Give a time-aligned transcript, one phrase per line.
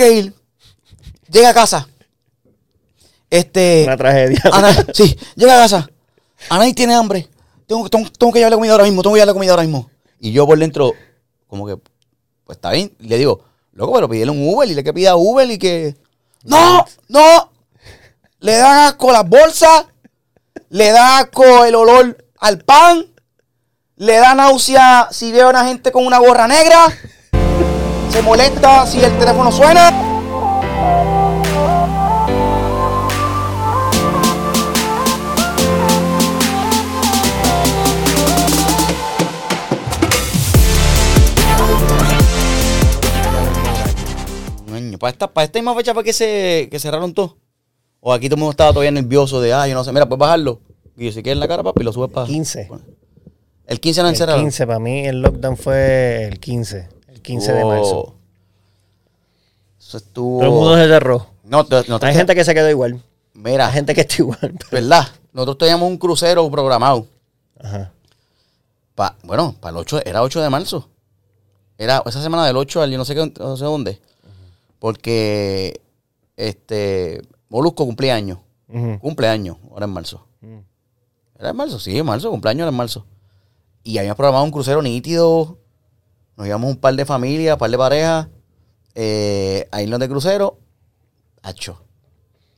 [0.00, 0.34] que ir.
[1.30, 1.88] Llega a casa.
[3.28, 3.84] Este.
[3.84, 4.40] Una tragedia.
[4.52, 5.90] Ana, sí, llega a casa.
[6.48, 7.28] Anaí tiene hambre.
[7.66, 9.02] Tengo, tengo, tengo que llevarle comida ahora mismo.
[9.02, 9.90] Tengo que llevarle comida ahora mismo.
[10.18, 10.92] Y yo por dentro,
[11.46, 11.76] como que,
[12.44, 12.92] pues está bien.
[12.98, 14.68] Y le digo, loco, pero pídele un Uber.
[14.68, 15.96] Y le que pida Uber y que.
[16.42, 16.84] ¡No!
[17.08, 17.52] ¡No!
[18.40, 19.86] Le da asco las bolsas.
[20.70, 23.06] Le da asco el olor al pan.
[23.96, 26.86] Le da náusea si veo a una gente con una gorra negra.
[28.10, 30.06] Se molesta si el teléfono suena.
[44.98, 47.38] Para esta, para esta misma fecha fue que se que cerraron todo.
[48.00, 50.20] O aquí todo el mundo estaba todavía nervioso de, ah, yo no sé, mira, puedes
[50.20, 50.60] bajarlo.
[50.94, 52.26] Y yo, si quieres en la cara, papi, lo subes para.
[52.26, 52.68] 15.
[53.66, 54.42] El 15 no El encerraron.
[54.42, 56.99] 15, para mí el lockdown fue el 15.
[57.20, 58.14] El 15 de marzo.
[59.78, 60.38] Eso estuvo.
[60.40, 61.26] Todo el mundo se cerró.
[61.44, 63.02] No, no te- Hay gente que se quedó igual.
[63.34, 64.54] Mira, Hay gente que está igual.
[64.70, 65.06] ¿verdad?
[65.32, 67.06] Nosotros teníamos un crucero programado.
[67.62, 67.92] Ajá.
[68.94, 70.88] Pa, bueno, para el 8, era 8 de marzo.
[71.78, 74.00] Era esa semana del 8 al yo no sé, qué, no sé dónde.
[74.78, 75.80] Porque
[76.36, 78.38] este Molusco cumpleaños.
[78.68, 78.98] Ujú.
[79.00, 80.24] Cumpleaños, ahora en marzo.
[81.38, 81.78] ¿Era en marzo?
[81.78, 83.04] Sí, en marzo, cumpleaños era en marzo.
[83.82, 85.58] Y habíamos programado un crucero nítido.
[86.40, 88.26] Nos íbamos un par de familias, un par de parejas.
[88.94, 90.56] Eh, a irnos de crucero.
[91.42, 91.82] Hacho.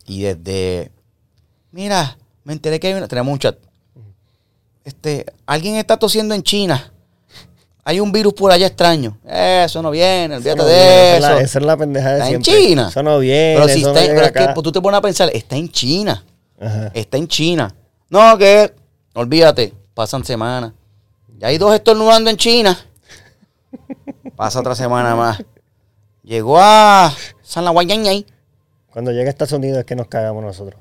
[0.06, 0.92] Y desde.
[1.72, 3.08] Mira, me enteré que hay una.
[3.08, 3.56] Tenemos un chat.
[4.84, 6.92] Este, alguien está tosiendo en China.
[7.82, 9.18] Hay un virus por allá extraño.
[9.26, 11.28] Eso no viene, olvídate no de viene, esa es eso.
[11.34, 12.66] la- Esa es la pendeja de Está en siempre.
[12.68, 12.88] China.
[12.88, 13.54] Eso no viene.
[13.56, 15.30] pero si eso no está, llega pero es que pues, tú te pones a pensar,
[15.34, 16.24] está en China.
[16.60, 16.92] Ajá.
[16.94, 17.74] Está en China.
[18.10, 18.72] No, que
[19.14, 20.72] olvídate, pasan semanas.
[21.38, 22.78] Ya hay dos estornudando en China.
[24.36, 25.42] Pasa otra semana más.
[26.22, 28.26] Llegó a San La Guayañay.
[28.92, 30.80] Cuando llega a Estados Unidos es que nos cagamos nosotros.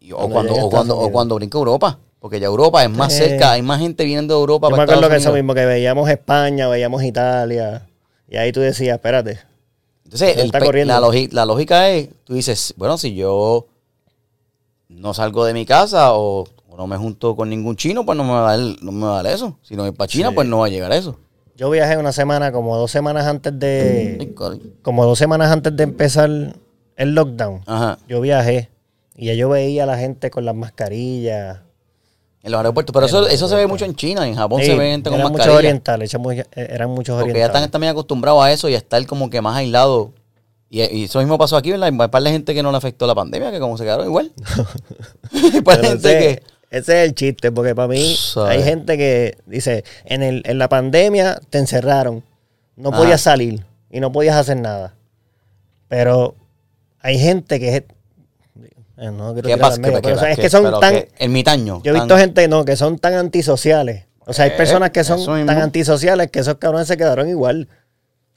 [0.00, 1.98] Y- O Cuando o, cuando, o cuando brinca Europa.
[2.20, 3.28] Porque ya Europa es más Eh.
[3.28, 4.68] cerca, hay más gente viniendo de Europa.
[4.70, 7.86] Yo me acuerdo que eso mismo, que veíamos España, veíamos Italia.
[8.28, 9.40] Y ahí tú decías, espérate.
[10.04, 10.50] Entonces, el
[11.32, 13.66] la, lógica es, tú dices, bueno, si yo
[14.88, 18.24] no salgo de mi casa o, o no me junto con ningún chino, pues no
[18.24, 19.58] me va a dar, no me va a dar eso.
[19.62, 20.34] Si no voy para China, Sí.
[20.34, 21.18] pues no va a llegar eso.
[21.56, 24.32] Yo viajé una semana, como dos semanas antes de.
[24.34, 24.60] coño.
[24.82, 26.28] Como dos semanas antes de empezar
[26.96, 27.62] el lockdown.
[27.66, 27.98] Ajá.
[28.08, 28.70] Yo viajé.
[29.16, 31.58] Y ya yo veía a la gente con las mascarillas.
[32.42, 32.92] En los aeropuertos.
[32.92, 34.26] Pero eso, eso se ve mucho en China.
[34.26, 36.46] En Japón Sí, se ve gente con eran muchos orientales, eran muchos-
[36.90, 37.54] muchos Porque ya orientales.
[37.54, 40.08] están también acostumbrados a eso y a estar como que más aislados.
[40.68, 41.88] Y, y eso mismo pasó aquí, ¿verdad?
[42.00, 44.32] Hay par de gente que no le afectó la pandemia, que como se quedaron igual.
[45.54, 46.42] Hay par de gente que...
[46.78, 48.56] ese es el chiste, porque para mí Sabes.
[48.58, 52.22] hay gente que dice, en, el, en la pandemia te encerraron,
[52.76, 52.98] no Ajá.
[52.98, 54.94] podías salir y no podías hacer nada.
[55.88, 56.34] Pero
[57.00, 57.82] hay gente que es...
[58.96, 59.74] eh, no quiero ¿Qué tirar pasa?
[59.74, 60.94] al medio, ¿Qué- pero, o sea, es que son tan...
[61.82, 64.04] Yo he tan- visto gente no, que son tan antisociales.
[64.26, 65.46] O sea, hay Eh, personas que son mismo.
[65.46, 67.68] tan antisociales que esos cabrones se quedaron igual.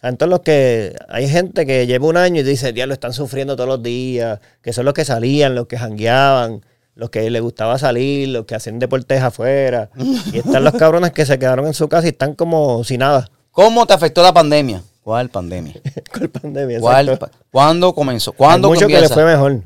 [0.04, 3.68] Entonces los que hay gente que lleva un año y dice, diablo, están sufriendo todos
[3.70, 6.62] los días, que son los que salían, los que jangueaban,
[6.98, 9.90] los que les gustaba salir, los que hacían deportes afuera.
[10.34, 13.30] y están los cabrones que se quedaron en su casa y están como sin nada
[13.52, 14.84] ¿Cómo te afectó la pandemia?
[15.02, 15.74] ¿Cuál pandemia?
[16.22, 16.80] la pandemia.
[16.80, 18.32] ¿Cuál, pa- ¿Cuándo comenzó?
[18.32, 19.62] Hay ¿Cuándo mucho que les fue mejor.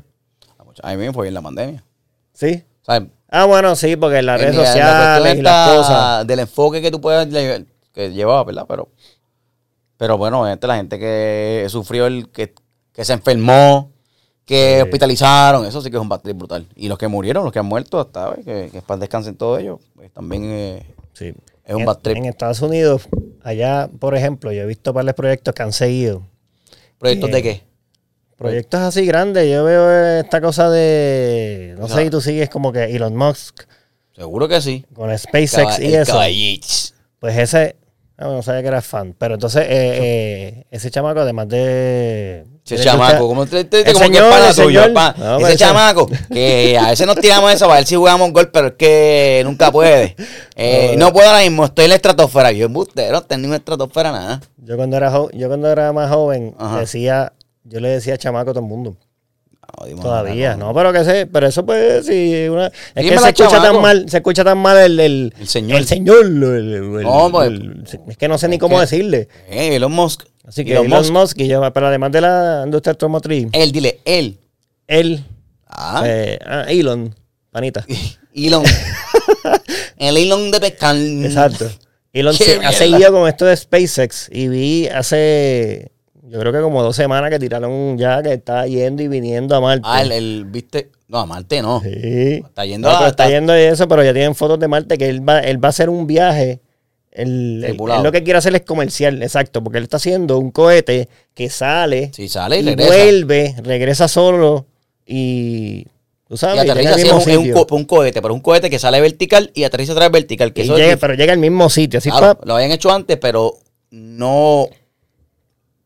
[0.82, 1.84] A mí me fue bien la pandemia.
[2.32, 2.62] ¿Sí?
[2.82, 5.68] O sea, Ah, bueno, sí, porque en las redes la- la sociales cuestión y las
[5.76, 6.26] cosas.
[6.26, 7.28] Del enfoque que tú puedes
[7.92, 8.64] que llevaba, ¿verdad?
[8.68, 8.88] Pero,
[9.96, 12.54] pero bueno, la gente que sufrió el que,
[12.92, 13.91] que se enfermó,
[14.44, 14.82] que Sí.
[14.82, 16.66] hospitalizaron, eso sí que es un batir brutal.
[16.76, 19.60] Y los que murieron, los que han muerto hasta hoy, que, que para descansen todos
[19.60, 21.32] ellos, pues también eh, Sí.
[21.64, 22.16] es un en, bad trip.
[22.16, 23.08] en Estados Unidos,
[23.42, 26.22] allá, por ejemplo, yo he visto varios proyectos que han seguido.
[26.98, 27.62] ¿Proyectos de qué?
[28.36, 29.48] Proyectos así grandes.
[29.50, 31.76] Yo veo esta cosa de.
[31.78, 33.62] No O sé si tú sigues como que Elon Musk
[34.16, 34.84] Seguro que sí.
[34.94, 36.18] con SpaceX Caba- y eso.
[37.20, 37.76] Pues ese.
[38.22, 39.14] No, no sabía que era fan.
[39.18, 42.44] Pero entonces, eh, eh, ese chamaco, además de.
[42.64, 44.82] Ese de- chamaco, como, te- te- como que es pana tuyo.
[45.18, 48.68] No, Ese chamaco, que a veces nos tiramos eso para ver si jugamos gol, pero
[48.68, 50.14] es que nunca puede.
[50.54, 52.52] Eh, No, no puedo ahora mismo, estoy en la estratosfera.
[52.52, 54.40] Yo embustero, no tengo en la estratosfera nada.
[54.58, 56.80] Yo cuando era jo- yo cuando era más joven, Ajá.
[56.80, 57.32] decía.
[57.64, 58.96] Yo le decía chamaco a todo el mundo.
[59.96, 63.62] No, Todavía, no, pero que sé, pero eso pues si una es que se escucha
[63.62, 65.78] tan mal, se escucha tan mal el, el, El señor.
[65.78, 67.50] el señor, el- No, pues,
[68.08, 69.28] es que no sé ni cómo que- decirle.
[69.48, 70.24] Eh, Elon Musk.
[70.46, 71.38] Así que Elon Elon, Musk.
[71.40, 74.38] Y yo, pero además de la industria automotriz, Él, dile, él.
[74.86, 75.24] él,
[75.66, 77.14] Ah, eh, ah, Elon,
[77.50, 77.84] panita,
[78.34, 78.64] Elon.
[79.96, 80.96] el Elon de pescar.
[80.96, 81.70] exacto.
[82.12, 85.91] Elon se- ha seguido con esto de SpaceX y vi hace,
[86.32, 89.60] Yo creo que como dos semanas que tiraron ya que está yendo y viniendo a
[89.60, 89.82] Marte.
[89.84, 90.88] Ah, el, el- viste.
[91.08, 91.82] No, a Marte no.
[91.82, 92.42] Sí.
[92.42, 95.10] Está yendo No, a- está yendo y eso, pero ya tienen fotos de Marte que
[95.10, 96.60] él va, él va a hacer un viaje.
[97.10, 101.10] Él, él- lo que quiere hacer es comercial, exacto, porque él está haciendo un cohete
[101.34, 102.88] que sale Sí, sale y y regresa.
[102.88, 104.64] vuelve, regresa solo
[105.06, 105.84] y
[106.26, 106.96] tú Y sabes, llega aterriza
[107.30, 110.54] es un, co- cohete, pero un cohete que sale vertical y aterriza otra vez vertical.
[110.54, 113.18] Que Y eso llega- pero llega al mismo sitio, así Claro, lo habían hecho antes,
[113.18, 113.58] pero
[113.90, 114.68] no,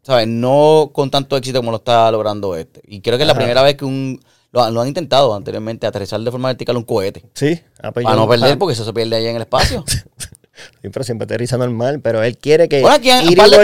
[0.06, 0.29] ¿sabes?
[0.29, 2.81] No con tanto éxito como lo está logrando este.
[2.87, 3.41] Y creo que es la Ajá.
[3.41, 4.20] primera vez que un
[4.53, 7.25] lo, lo han intentado anteriormente, aterrizar de forma vertical un cohete.
[7.35, 9.85] Sí, ah, pues Para no perder, porque eso se pierde allá en el espacio.
[9.87, 13.56] sí, pero siempre aterriza normal, pero él quiere que Bueno, aquí han- ir y volver,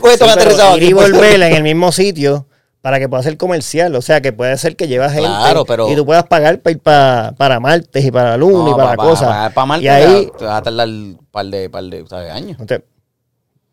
[0.00, 1.10] cohetes han ir y pues.
[1.12, 2.46] volver en el mismo sitio
[2.82, 5.90] para que pueda ser comercial, o sea, que puede ser que llevas gente Claro, pero-
[5.90, 8.76] y tú puedas pagar para ir pa- para Marte y para la Luna y No,
[8.76, 9.28] para pa- cosas.
[9.28, 12.58] pa- pa Marte y ahí, te vas a tardar un par de, par de años.
[12.58, 12.66] no,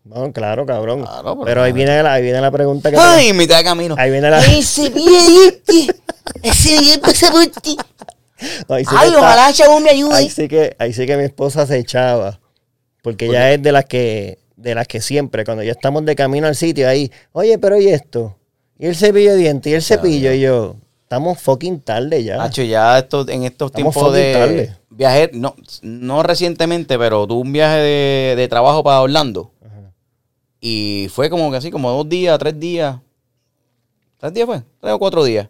[0.08, 1.02] no, claro, cabrón.
[1.04, 3.64] Claro, pero- pero ahí viene, la, ahí viene la pregunta que Ay, en mitad de
[3.64, 3.96] camino.
[3.98, 5.94] ahí viene la Ese billete,
[6.44, 7.78] ese billete pasa por ti.
[8.70, 10.30] ahí Ay, está- ojalá Chabón me ahí ayude.
[10.30, 12.40] sí que ahí sí que mi esposa se echaba
[13.02, 16.48] porque ella es de las que de las que siempre cuando ya estamos de camino
[16.48, 18.38] al sitio ahí oye pero y esto
[18.78, 22.62] y el cepillo de dientes y el cepillo y yo estamos fucking tarde ya Hacho,
[22.64, 24.78] ya esto, en estos Estamos tiempos de fucking tarde.
[24.90, 29.52] viaje, no, no recientemente, pero tuve un viaje de, de trabajo para Orlando.
[30.60, 33.00] Y fue como que así, como dos días, tres días.
[34.18, 34.64] ¿Tres días fue?
[34.80, 35.50] Tres o cuatro días.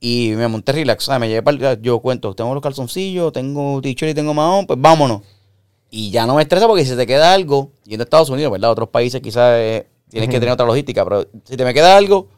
[0.00, 1.08] Y me monté relax.
[1.18, 5.22] Me llevé para yo cuento, tengo los calzoncillos, tengo t-shirt y tengo mahón, pues vámonos.
[5.90, 8.52] Y ya no me estresa porque si se te queda algo, yendo a Estados Unidos,
[8.52, 8.70] ¿verdad?
[8.70, 12.28] Otros países quizás eh, tienes que tener otra logística, pero si te me queda algo,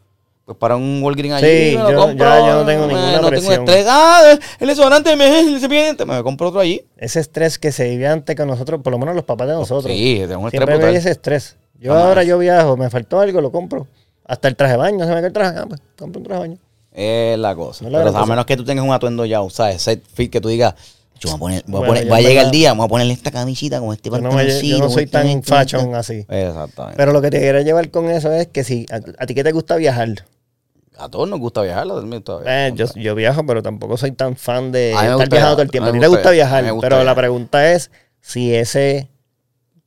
[0.46, 2.86] pues para un Walgreens allí, Sí, me lo yo- compro, ya yo no tengo eh,
[2.88, 3.54] ninguna no presión.
[3.56, 3.86] tengo estrés.
[3.90, 6.82] Ah, el desodorante, me, el dientes, me compro otro allí.
[6.96, 9.92] ese estrés que se vive antes con nosotros por lo menos los papás de nosotros
[9.92, 10.94] Sí, tengo un estrés brutal.
[10.96, 12.06] ese estrés yo Jamás.
[12.08, 13.86] ahora yo viajo me faltó algo lo compro
[14.24, 16.42] hasta el traje de baño se me cae el traje ah, pues compro un traje
[16.42, 16.60] de baño
[16.92, 17.82] Es la cosa.
[17.84, 19.82] No es la Pero a menos que tú tengas un atuendo ya, ¿sabes?
[19.82, 20.74] Set fit que tú digas,
[21.20, 23.12] yo voy a poner, voy a, poner, va a llegar el día, voy a ponerle
[23.12, 24.78] esta camisita con este no, pantaloncito.
[24.78, 25.96] yo no soy con tan este, fashion este.
[25.96, 26.96] así Exactamente.
[26.96, 29.42] pero lo que te quiero llevar con eso es que si a, a ti que
[29.44, 30.08] te gusta viajar
[30.98, 32.42] a todos nos gusta viajar, a mí viajar.
[32.46, 35.90] Eh, yo, yo viajo, pero tampoco soy tan fan de estar viajando todo el tiempo.
[35.90, 37.90] a mí ti me te gusta viajar, gusta pero la pregunta es
[38.20, 39.08] si ese,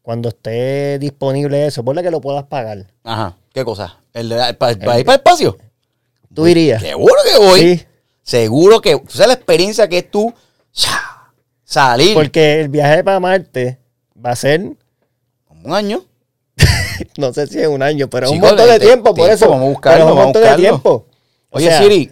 [0.01, 2.87] cuando esté disponible eso, ponle que lo puedas pagar.
[3.03, 3.35] Ajá.
[3.53, 3.99] ¿Qué cosa?
[4.13, 5.57] ¿El de, para, ir para el espacio?
[6.33, 6.81] ¿Tú irías?
[6.81, 7.59] Seguro que voy.
[7.59, 7.85] Sí,
[8.29, 8.95] Seguro que.
[8.95, 10.31] ¿Tú sabes la experiencia que es tú
[11.63, 13.79] salir porque el viaje para Marte
[14.23, 14.77] va a ser,
[15.47, 16.03] como un año?
[17.17, 19.49] no sé si es un año, pero es un montón de de- tiempo, por eso.
[19.49, 21.07] vamos a buscarlo, pero es un vamos a montón de tiempo.
[21.49, 22.11] O Oye, sea, Siri.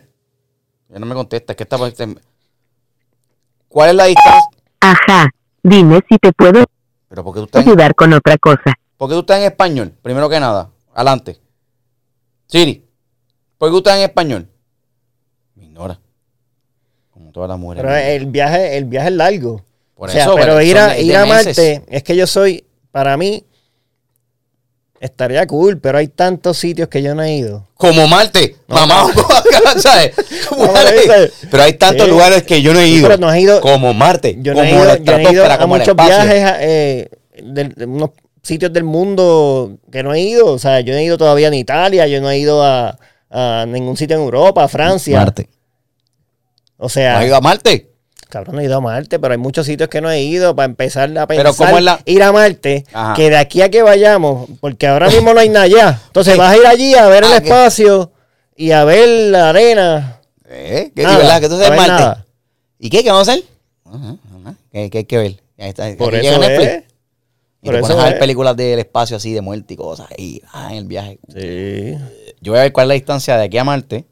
[0.89, 1.53] Ya no me contesta.
[1.53, 1.77] Es que está.
[3.67, 4.49] ¿Cuál es la distancia?
[4.79, 5.29] Ajá,
[5.61, 6.63] dime si te puedo
[7.09, 8.73] Pero porque tú estás en, ayudar con otra cosa.
[8.97, 9.93] ¿por qué tú estás en español?
[10.01, 10.71] Primero que nada.
[10.93, 11.37] Adelante.
[12.47, 12.85] Siri.
[13.57, 14.47] ¿Por qué tú estás en español?
[15.55, 15.99] Me ignora.
[17.11, 17.83] Como todas las mujeres.
[17.83, 19.63] Pero el viaje, el viaje es largo.
[19.95, 21.25] Por o sea, eso, pero pero ir a, ir a.
[21.25, 23.43] Marte, es que yo soy, para mí,
[24.99, 27.67] estaría cool, pero hay tantos sitios que yo no he ido.
[27.75, 28.55] Como Marte.
[28.67, 29.05] Mamá,
[29.77, 30.13] ¿sabes?
[30.51, 30.69] No,
[31.51, 32.11] pero hay tantos Sí.
[32.11, 33.07] lugares que yo no he Sí, ido.
[33.07, 34.37] pero no has ido- Como Marte.
[34.39, 37.09] Yo no como he ido, yo no he ido a como muchos viajes eh,
[37.43, 38.11] de, de unos
[38.41, 40.47] sitios del mundo que no he ido.
[40.47, 42.97] O sea, yo no he ido todavía en Italia, yo no he ido a,
[43.29, 45.19] a ningún sitio en Europa, a Francia.
[45.19, 45.49] Marte.
[46.77, 47.91] O ¿No sea, has ido a Marte?
[48.27, 50.65] Cabrón, no he ido a Marte, pero hay muchos sitios que no he ido para
[50.65, 53.13] empezar a pensar ¿cómo es la- ir a Marte, Ajá.
[53.15, 56.01] que de aquí a que vayamos, porque ahora mismo no hay nada allá.
[56.07, 57.47] Entonces vas a ir allí a ver el Ah, ¿qué?
[57.49, 58.11] espacio
[58.55, 60.19] y a ver la arena.
[60.49, 60.91] ¿Eh?
[60.95, 61.41] ¿Qué, Nada, ¿Verdad?
[61.41, 62.03] ¿Que tú no sabes hay Marte?
[62.03, 62.25] nada.
[62.79, 63.03] ¿Y qué?
[63.03, 63.43] ¿Qué vamos a hacer?
[63.85, 64.55] Ajá, ajá.
[64.71, 65.31] ¿Qué, qué hay que ver?
[65.57, 65.95] Ahí está.
[65.97, 66.83] Por Aquí eso es.
[67.61, 68.19] Y Por te eso pones a ver es.
[68.19, 70.07] películas del espacio así de muerte y cosas.
[70.17, 71.19] Y ah, en el viaje.
[71.33, 71.97] Sí.
[72.39, 74.05] Yo voy a ver cuál es la distancia de aquí a Marte.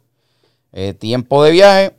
[0.74, 1.94] Eh, tiempo de viaje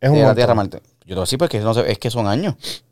[0.00, 0.36] Es un de la montón.
[0.36, 0.80] Tierra a Marte.
[1.10, 2.84] Yo te voy a decir porque no sé, es que son años.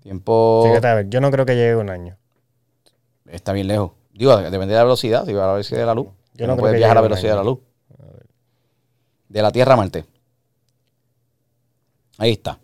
[0.00, 2.16] Tiempo Fíjate, a ver, yo no creo que llegue un año.
[3.26, 3.92] está bien lejos.
[4.14, 5.26] Digo, depende de la velocidad.
[5.26, 6.06] Si va a la velocidad de la luz.
[6.32, 7.58] Yo no, no creo puedes que viajar a la velocidad de la luz.
[9.28, 10.06] De la Tierra a Marte.
[12.16, 12.58] Ahí está.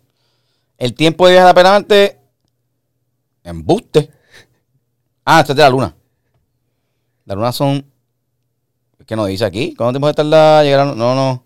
[0.79, 2.19] El tiempo de viaje a Marte.
[3.43, 4.09] Embuste.
[5.23, 5.95] Ah, esto es de la Luna.
[7.25, 7.85] La Luna son.
[9.05, 9.75] ¿Qué nos dice aquí?
[9.75, 10.85] ¿Cuánto tiempo tarda llegar a.?
[10.95, 11.44] No, no.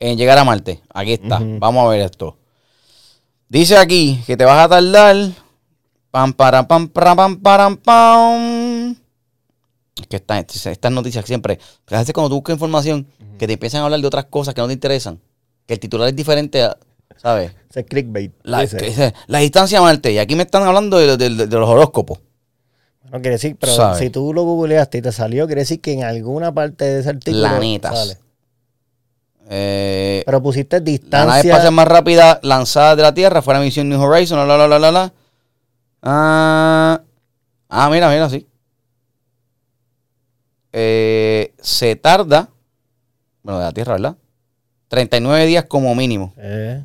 [0.00, 0.80] En llegar a Marte.
[0.92, 1.40] Aquí está.
[1.40, 2.36] Vamos a ver esto.
[3.48, 5.16] Dice aquí que te vas a tardar.
[6.10, 8.96] Pam, para, pam, para, pam, param, pam.
[10.00, 11.58] Es que esta- estas noticias siempre.
[11.90, 13.06] A veces cuando tú buscas información,
[13.38, 15.20] que te empiezan a hablar de otras cosas que no te interesan,
[15.66, 16.76] que el titular es diferente, a-
[17.16, 17.52] ¿sabes?
[17.70, 18.32] Ese es clickbait.
[18.42, 19.12] La, Ese.
[19.40, 20.12] distancia a Marte.
[20.12, 22.18] Y aquí me están hablando de, de- de- de los horóscopos.
[23.10, 23.98] No quiere decir, pero ¿Sabes?
[23.98, 27.10] si tú lo googleaste y te salió, quiere decir que en alguna parte de ese
[27.10, 27.96] artículo Planetas.
[27.98, 28.18] sale.
[29.50, 31.50] Eh, Pero pusiste la nave distancia.
[31.50, 34.78] espacial más rápida lanzada de la Tierra fue la misión New Horizons, la, la, la,
[34.78, 35.12] la, la.
[36.02, 37.00] Ah,
[37.68, 38.46] ah, mira, mira, sí.
[40.72, 42.48] Eh, se tarda,
[43.42, 44.16] bueno, de la Tierra, ¿verdad?
[44.88, 46.32] 39 días como mínimo.
[46.38, 46.82] Eh,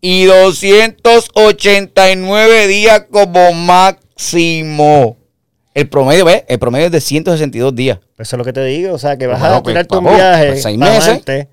[0.00, 5.16] Y 289 días como máximo.
[5.74, 6.44] El promedio, ¿ves?
[6.48, 7.98] El promedio es de 162 días.
[8.16, 8.92] pues eso es lo que te digo.
[8.94, 10.46] O sea, que vas Bueno, a pues, tirarte un papo, viaje.
[10.48, 11.14] pues, seis meses.
[11.14, 11.48] Marte,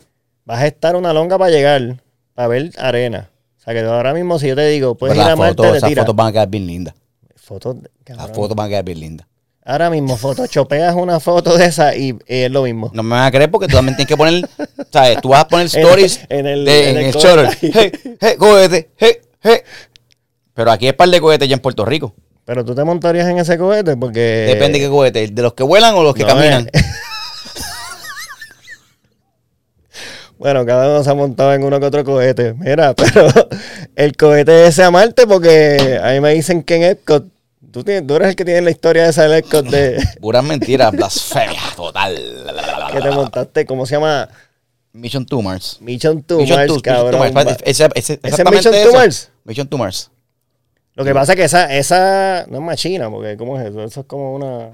[0.49, 2.01] vas a estar una longa para llegar,
[2.33, 3.29] para ver arena.
[3.59, 5.71] O sea, que ahora mismo, si yo te digo, puedes Pero ir a Marte, fotos,
[5.73, 6.95] te esas fotos van a quedar bien lindas.
[7.35, 7.75] Fotos,
[8.07, 9.27] Las fotos van a quedar bien lindas.
[9.63, 12.89] Ahora mismo, photoshopeas una foto de esa y, y es lo mismo.
[12.95, 14.49] No me van a creer porque tú también tienes que poner,
[14.91, 15.21] ¿sabes?
[15.21, 17.49] Tú vas a poner stories En el- de- en en el.
[17.61, 19.57] Hey, hey, cohete, hey, hey.
[20.55, 22.15] Pero aquí es par de cohetes ya en Puerto Rico.
[22.45, 24.45] Pero tú te montarías en ese cohete porque.
[24.47, 25.27] Depende de qué cohete.
[25.27, 26.67] ¿De los que vuelan o los que no, caminan?
[26.73, 26.81] eh.
[30.39, 32.53] Bueno, cada uno se ha montado en uno que otro cohete.
[32.53, 33.27] Mira, pero
[33.95, 37.25] el cohete ese a Marte porque a mí me dicen que en Epcot.
[37.71, 40.91] Tú, tienes- tú eres el que tiene la historia esa del Epcot de Puras mentiras,
[40.95, 42.15] blasfemia total.
[42.91, 43.65] que te montaste.
[43.65, 44.27] ¿Cómo se llama?
[44.93, 45.77] Mission to Mars.
[45.81, 47.33] Mission to Mission Mars, to- Mission to cabrón.
[47.33, 47.57] Mars.
[47.63, 48.93] Ese- ese- ¿Ese es Mission to eso.
[48.93, 49.29] Mars?
[49.43, 50.09] Mission to Mars.
[50.95, 53.83] Lo que pasa es que esa, esa no es machina, porque ¿cómo es eso?
[53.83, 54.69] Eso es como una...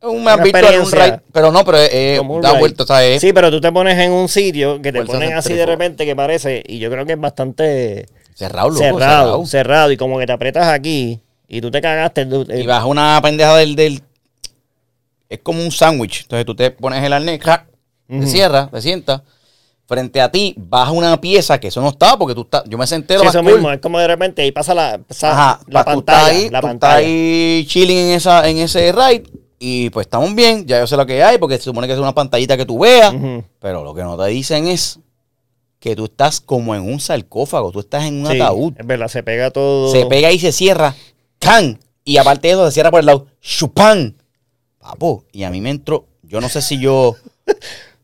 [0.00, 1.04] Un Una virtual, un experiencia.
[1.06, 2.84] ride, pero no, pero eh, un da vuelta.
[3.18, 6.06] Sí, pero tú te pones en un sitio que te Fuerza ponen así de repente
[6.06, 9.46] que parece, y yo creo que es bastante Cerrado, loco, cerrado, cerrado.
[9.46, 12.22] cerrado, y como que te aprietas aquí y tú te cagaste.
[12.48, 14.02] eh, Y baja una pendeja del, del...
[15.28, 16.22] Es como un sándwich.
[16.22, 17.66] Entonces tú te pones el arnés, crack,
[18.08, 19.22] te cierras, te sientas.
[19.86, 22.62] Frente a ti baja una pieza que eso no estaba porque tú estás...
[22.66, 23.54] Yo me senté lo sí, eso cool.
[23.54, 26.26] mismo, es como de repente ahí pasa la, pasa Ajá, la pa- tú pantalla.
[26.26, 26.96] ahí, la pantalla.
[26.98, 29.24] ahí chilling en, esa, en ese ride
[29.58, 31.98] y pues estamos bien, ya yo sé lo que hay porque se supone que es
[31.98, 33.14] una pantallita que tú veas,
[33.58, 34.98] pero lo que no te dicen es
[35.80, 39.08] que tú estás como en un sarcófago, tú estás en un Sí, ataúd, Es verdad,
[39.08, 39.92] se pega todo.
[39.92, 40.94] se pega y se cierra,
[41.38, 41.78] ¡can!
[42.04, 44.14] Y aparte de eso se cierra por el lado, ¡chupan!
[44.78, 47.16] Papo, y a mí me entró, yo no sé si yo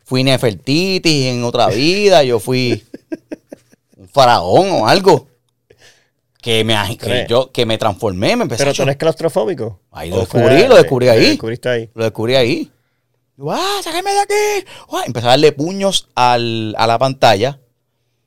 [0.05, 2.85] fui Nefertiti en otra vida, yo fui
[3.97, 5.27] un faraón o algo.
[6.45, 9.81] Que me, que yo, que me transformé, me empecé Pero a tú eres claustrofóbico.
[9.91, 11.23] Ahí lo ¿O fue- descubrí, lo descubrí ahí.
[11.23, 11.91] Lo descubriste ahí.
[11.95, 12.71] Lo descubrí ahí.
[13.49, 14.67] ¡Ah, sáquenme de aquí!
[14.93, 15.03] ¡Ah!
[15.07, 17.59] Empecé a darle puños al- a la pantalla.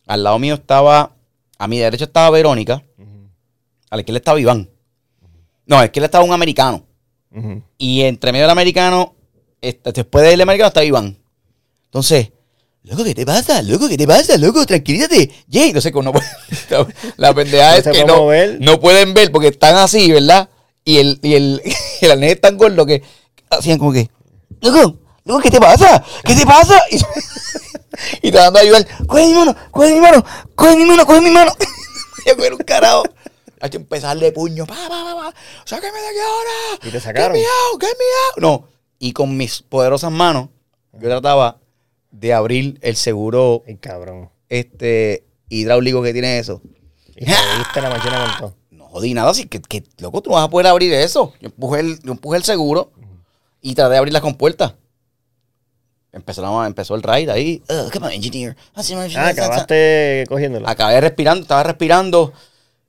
[0.08, 1.12] Al lado mío estaba,
[1.60, 2.84] a mi derecha estaba Verónica.
[3.90, 4.70] A la izquierda estaba Iván.
[5.66, 6.84] No, a la izquierda estaba un americano.
[7.78, 9.14] Y entre medio del americano,
[9.62, 11.18] este, después del americano estaba Iván.
[11.86, 12.32] Entonces,
[12.88, 13.62] loco, ¿qué te pasa?
[13.62, 14.38] Loco, ¿qué te pasa?
[14.38, 15.30] Loco, tranquilízate.
[15.52, 16.20] Jay, no sé cómo no.
[17.18, 18.58] La pendeja No es que no, mover.
[18.60, 20.50] no pueden ver porque están así, ¿verdad?
[20.86, 21.62] Y el, y el,
[22.02, 23.04] el arnés es tan gordo que
[23.50, 24.10] hacían como que,
[24.62, 26.04] loco, loco, ¿qué te pasa?
[26.24, 26.82] ¿Qué te pasa?
[28.22, 31.22] Y, y tratando de ayudar, coge mi mano, coge mi mano, coge mi mano, coge
[31.22, 31.52] mi mano.
[32.24, 33.04] y yo un carajo.
[33.60, 35.34] Hay que empezar a darle puño, pa, pa, pa, pa,
[35.66, 36.88] sáqueme de aquí ahora.
[36.88, 37.36] ¿Y te sacaron?
[37.36, 38.38] Get me out, get me out.
[38.38, 38.68] No,
[39.00, 40.50] y con mis poderosas manos,
[40.94, 41.58] yo trataba
[42.12, 44.30] de abrir el seguro Ay, cabrón.
[44.50, 46.62] este hidráulico que tiene eso.
[47.16, 48.58] Y te diste la máquina con todo.
[48.72, 51.34] No jodí nada, así que, que, loco, tú no vas a poder abrir eso.
[51.42, 52.92] Yo empujé el, yo empujé el seguro
[53.62, 54.74] y traté de abrir las compuertas.
[56.12, 57.62] Empezó, empezó el ride ahí.
[57.70, 58.56] Uh, come on, engineer.
[58.74, 60.70] Ah, acabaste cogiéndola.
[60.70, 62.34] Acabé respirando, estaba respirando.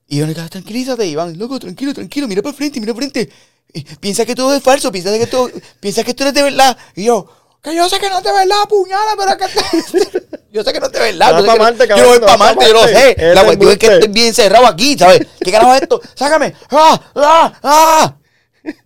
[0.07, 1.37] Y yo le dije, tranquilízate, Iván.
[1.37, 3.31] Loco, tranquilo, tranquilo, mira para frente, mira para frente.
[3.71, 5.49] Y Piensa que todo es falso, piensa que todo,
[5.79, 6.75] piensa que esto es de verdad.
[6.95, 7.27] Y yo,
[7.61, 10.85] que yo sé que no es de verdad, puñala, pero que yo sé que no
[10.87, 11.31] es de verdad.
[11.33, 13.15] Vas Yo pa' que- Marte, yo no voy para pa' Marte, yo lo sé.
[13.17, 15.27] Es La cuestión es que estoy bien cerrado aquí, ¿sabes?
[15.43, 16.01] ¿Qué carajo es esto?
[16.15, 16.53] Sácame.
[16.71, 17.01] ¡Ah!
[17.15, 17.53] ¡Ah!
[17.63, 18.15] ¡Ah!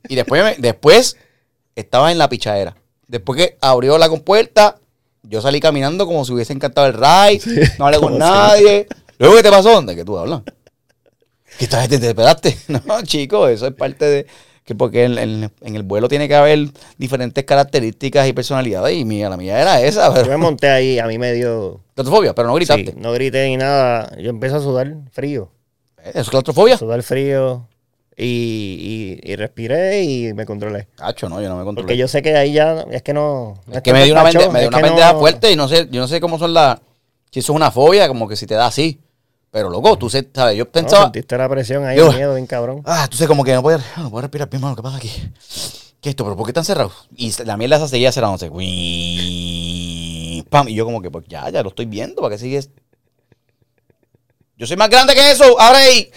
[0.07, 1.17] Y después, me- después
[1.75, 2.75] estaba en la pichadera.
[3.07, 4.79] Después que abrió la compuerta,
[5.23, 7.71] yo salí caminando como si hubiese encantado el ride.
[7.77, 8.87] no hablé con nadie.
[9.19, 9.81] Luego, ¿qué te pasó?
[9.83, 10.41] ¿De qué tú hablas?
[11.59, 11.87] ¿Qué tal?
[11.87, 12.57] ¿Te, te esperaste?
[12.85, 14.27] No, chico, eso es parte de...
[14.65, 18.97] que Porque en, en- en el vuelo tiene que haber diferentes características y personalidades.
[18.97, 20.07] Y mía, la mía era esa.
[20.07, 21.81] Yo me Pero, monté ahí, a mí me dio.
[21.95, 22.93] claustrofobia, pero no Sí, gritaste.
[22.99, 24.15] no grité ni nada.
[24.17, 25.49] Yo empecé a sudar frío.
[26.03, 26.77] ¿Eso es claustrofobia?
[26.77, 27.67] Sudar frío.
[28.15, 30.87] Y, y, y respiré y me controlé.
[30.95, 31.83] Cacho, no, yo no me controlé.
[31.85, 33.55] Porque yo sé que ahí ya es que no.
[33.65, 35.87] no Es que me dio una, pende- me dio una pendeja fuerte y no sé,
[35.91, 36.77] yo no sé cómo son las...
[37.31, 38.99] Si eso es una fobia, como que si te da así.
[39.53, 40.25] Pero, loco, tú ¿sabes?
[40.33, 41.03] Yo Pensaba, pensaba...
[41.03, 42.81] sentiste la presión ahí, Yo- el miedo, bien cabrón.
[42.85, 44.75] Ah, tú sé como que no puedo, no puedo respirar bien, mano.
[44.75, 45.09] ¿Qué pasa aquí?
[45.09, 46.23] ¿Qué es esto?
[46.23, 47.07] ¿Pero por qué están cerrados?
[47.15, 48.49] Y la mierda esa seguía cerrándose.
[50.49, 50.67] Pam.
[50.67, 52.23] Y yo como que, pues ya, ya lo estoy viendo.
[52.23, 52.71] ¿Para qué sigues?
[54.57, 55.59] Yo soy más grande que eso.
[55.59, 56.11] ¡Abre ahí!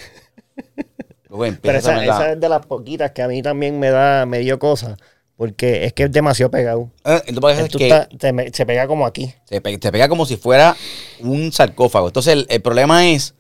[1.29, 4.39] Luego Pero esa, esa es de las poquitas que a mí también me da, me
[4.39, 4.97] dio cosa.
[5.37, 6.91] Porque es que es demasiado pegado.
[7.05, 9.33] Eh, Entonces, es que estás- te se pega como aquí.
[9.45, 10.75] se, pe- se pega como si fuera
[11.21, 12.07] un sarcófago.
[12.07, 13.35] Entonces, el, el problema es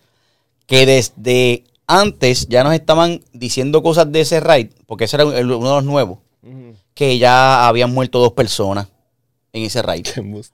[0.67, 5.51] que desde antes ya nos estaban diciendo cosas de ese raid, porque ese era el-
[5.51, 6.19] uno de los nuevos,
[6.95, 8.89] que ya habían muerto dos personas
[9.53, 10.07] en ese raid.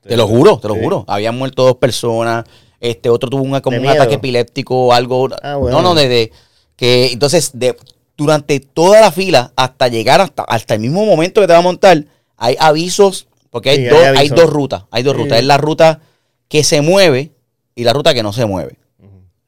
[0.02, 0.80] Te lo juro, te lo Sí.
[0.82, 1.04] juro.
[1.08, 2.44] Habían muerto dos personas.
[2.78, 4.00] Este otro tuvo una, como De un miedo.
[4.00, 5.28] ataque epiléptico o algo.
[5.42, 5.76] Ah, bueno.
[5.80, 6.32] No, no, de, de-
[6.76, 7.76] que entonces de,
[8.22, 11.62] durante toda la fila hasta llegar hasta, hasta el mismo momento que te va a
[11.62, 12.04] montar,
[12.36, 14.36] hay avisos, porque hay, Sí, hay dos, hay avisos.
[14.38, 14.84] dos rutas.
[14.90, 15.22] Hay dos Sí.
[15.22, 15.38] rutas.
[15.38, 16.00] Es la ruta
[16.48, 17.32] que se mueve
[17.74, 18.78] y la ruta que no se mueve.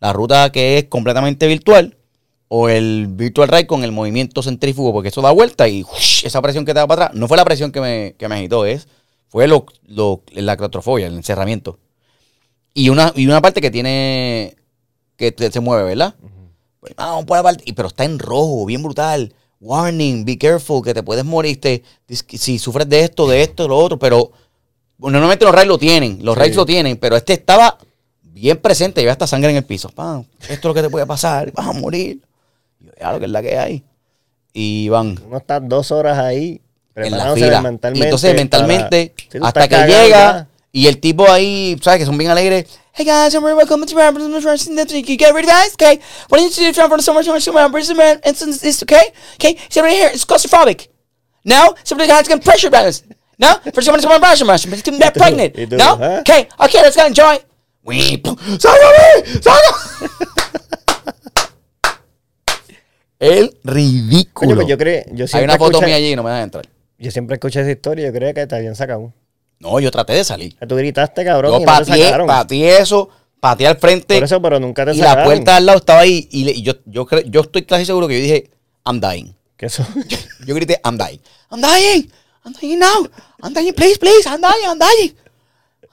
[0.01, 1.97] La ruta que es completamente virtual
[2.49, 5.85] o el virtual ride con el movimiento centrífugo, porque eso da vuelta y
[6.23, 8.35] esa presión que te da para atrás, no fue la presión que me, que me
[8.37, 8.87] agitó, es,
[9.29, 11.79] fue lo, lo- la claustrofobia, el encerramiento.
[12.75, 14.57] Y una, y una parte que tiene,
[15.17, 16.15] que te- se mueve, ¿verdad?
[16.85, 19.33] Pues, ah, vamos por la parte, y- pero está en rojo, bien brutal.
[19.59, 21.83] Warning, be careful, que te puedes morir te-
[22.29, 24.31] si sufres de esto, de esto, de lo otro, pero
[24.99, 26.41] normalmente los raids lo tienen, los Sí.
[26.41, 27.79] raids lo tienen, pero este estaba
[28.23, 29.89] bien presente, lleva hasta sangre en el piso.
[29.89, 32.21] Pam, esto es lo que te puede pasar, vas a morir.
[32.79, 33.83] Y yo, ya lo que es la que hay.
[34.53, 36.61] Y van Uno está dos horas ahí
[36.97, 37.63] en la fila.
[37.63, 38.01] mentalmente.
[38.01, 40.49] y entonces para- mentalmente, Sí, hasta que llega ya.
[40.75, 42.01] Y el tipo ahí, ¿sabes?
[42.01, 42.67] Que son bien alegres.
[42.93, 45.73] Hey guys, I'm welcome to Rapid You get ready, guys?
[45.75, 46.01] Okay.
[46.29, 49.13] What do you need to do for the summer, summer, summer, summer, and it's okay?
[49.37, 50.89] Okay, somebody here, it's claustrophobic.
[51.45, 53.05] Now, somebody has got pressure balance.
[53.39, 53.55] No?
[53.73, 55.57] For someone to pressure balance, but getting that pregnant.
[55.57, 55.95] y No?
[56.21, 57.39] Okay, okay, let's go enjoy.
[57.85, 59.43] Wee, pu- ¡Sácame!
[59.43, 60.09] ¡Sácame!
[63.21, 64.33] El ridículo.
[64.33, 66.43] Coño, pues yo creo, yo Hay siempre una foto mía allí y no me dejan
[66.45, 66.69] entrar.
[66.99, 69.13] Yo siempre escuché esa historia, yo creía que te habían sacado.
[69.61, 70.57] No, yo traté de salir.
[70.69, 73.09] Tú gritaste, cabrón, Yo y no te pateé, pateé eso,
[73.41, 75.19] pateé al frente Por eso, pero nunca te y sacaron.
[75.19, 78.07] la puerta al lado estaba ahí y, le- y yo, yo, yo estoy casi seguro
[78.09, 78.51] que yo dije,
[78.85, 79.35] I'm dying.
[79.57, 79.87] Que eso...
[80.47, 81.21] Yo grité, I'm dying.
[81.51, 82.11] I'm dying.
[82.45, 83.09] I'm dying now.
[83.43, 84.29] I'm dying, please, please.
[84.29, 85.15] I'm dying, I'm dying.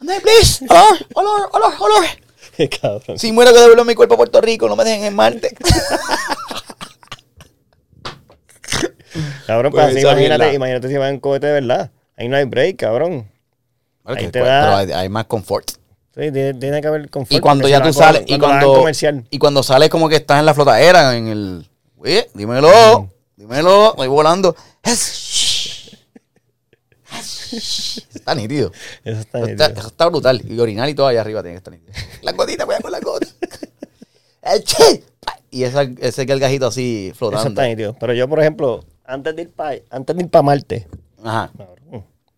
[0.01, 0.65] I'm dying, please.
[0.67, 2.05] Olor, olor, olor, olor.
[2.81, 3.17] cabrón.
[3.19, 5.55] Si muero que devuelvo mi cuerpo a Puerto Rico, no me dejen en Marte.
[9.45, 11.91] Cabrón, Pues pues así imagínate, imagínate si va en cohete de verdad.
[12.17, 13.30] Ahí no hay break, cabrón.
[14.05, 15.69] Ahí te da- Pero hay, hay más confort.
[16.13, 17.31] Sí, tiene, tiene que haber confort.
[17.37, 19.25] Y cuando porque ya tú sales, y cuando, comercial.
[19.29, 24.07] y cuando sales como que estás en la flotadera, en el, oye, dímelo, dímelo, estoy
[24.07, 24.55] volando.
[24.83, 25.97] Es-
[28.13, 28.71] Está nítido.
[29.03, 29.79] Eso está Eso está, nítido.
[29.79, 30.41] eso está brutal.
[30.49, 31.91] Y orinar y todo allá arriba tiene que estar nítido.
[32.21, 33.27] La gotita, voy a con la gota.
[34.41, 35.03] El che.
[35.49, 37.49] Y esa, ese gargajito así Eso flotando.
[37.49, 37.95] está nítido.
[37.99, 40.87] Pero yo, por ejemplo, antes de ir para antes de ir para Marte,
[41.23, 41.51] Ajá.
[41.57, 41.75] cabrón,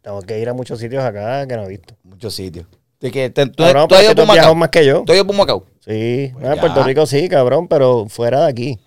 [0.04, 1.96] tengo que ir a muchos sitios acá que no he visto.
[2.04, 2.68] Muchos sitios.
[3.00, 5.04] De que te- tú, Cabrón, tú has ido tú más que yo.
[5.06, 5.66] Tú has ido por Macao.
[5.84, 6.60] Sí, Pues no, en.
[6.60, 8.80] Puerto Rico sí, cabrón, pero fuera de aquí.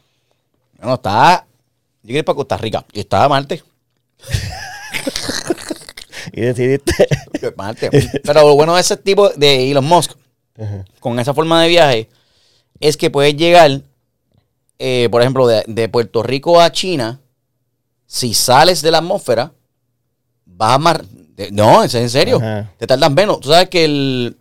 [0.80, 1.44] No, está.
[2.02, 2.84] Yo quiero ir para Costa Rica.
[2.92, 3.62] Y estaba Marte.
[6.32, 7.06] Y decidiste.
[7.56, 7.88] Marte.
[8.24, 10.12] Pero lo bueno de ese tipo de Elon Musk,
[11.00, 12.08] con esa forma de viaje,
[12.80, 13.80] es que puedes llegar,
[14.78, 17.20] eh, por ejemplo, de, de Puerto Rico a China.
[18.06, 19.52] Si sales de la atmósfera,
[20.56, 21.04] vas a mar.
[21.52, 22.38] no, es en serio.
[22.38, 22.72] Ajá.
[22.78, 23.40] Te tardas menos.
[23.40, 24.36] Tú sabes que el.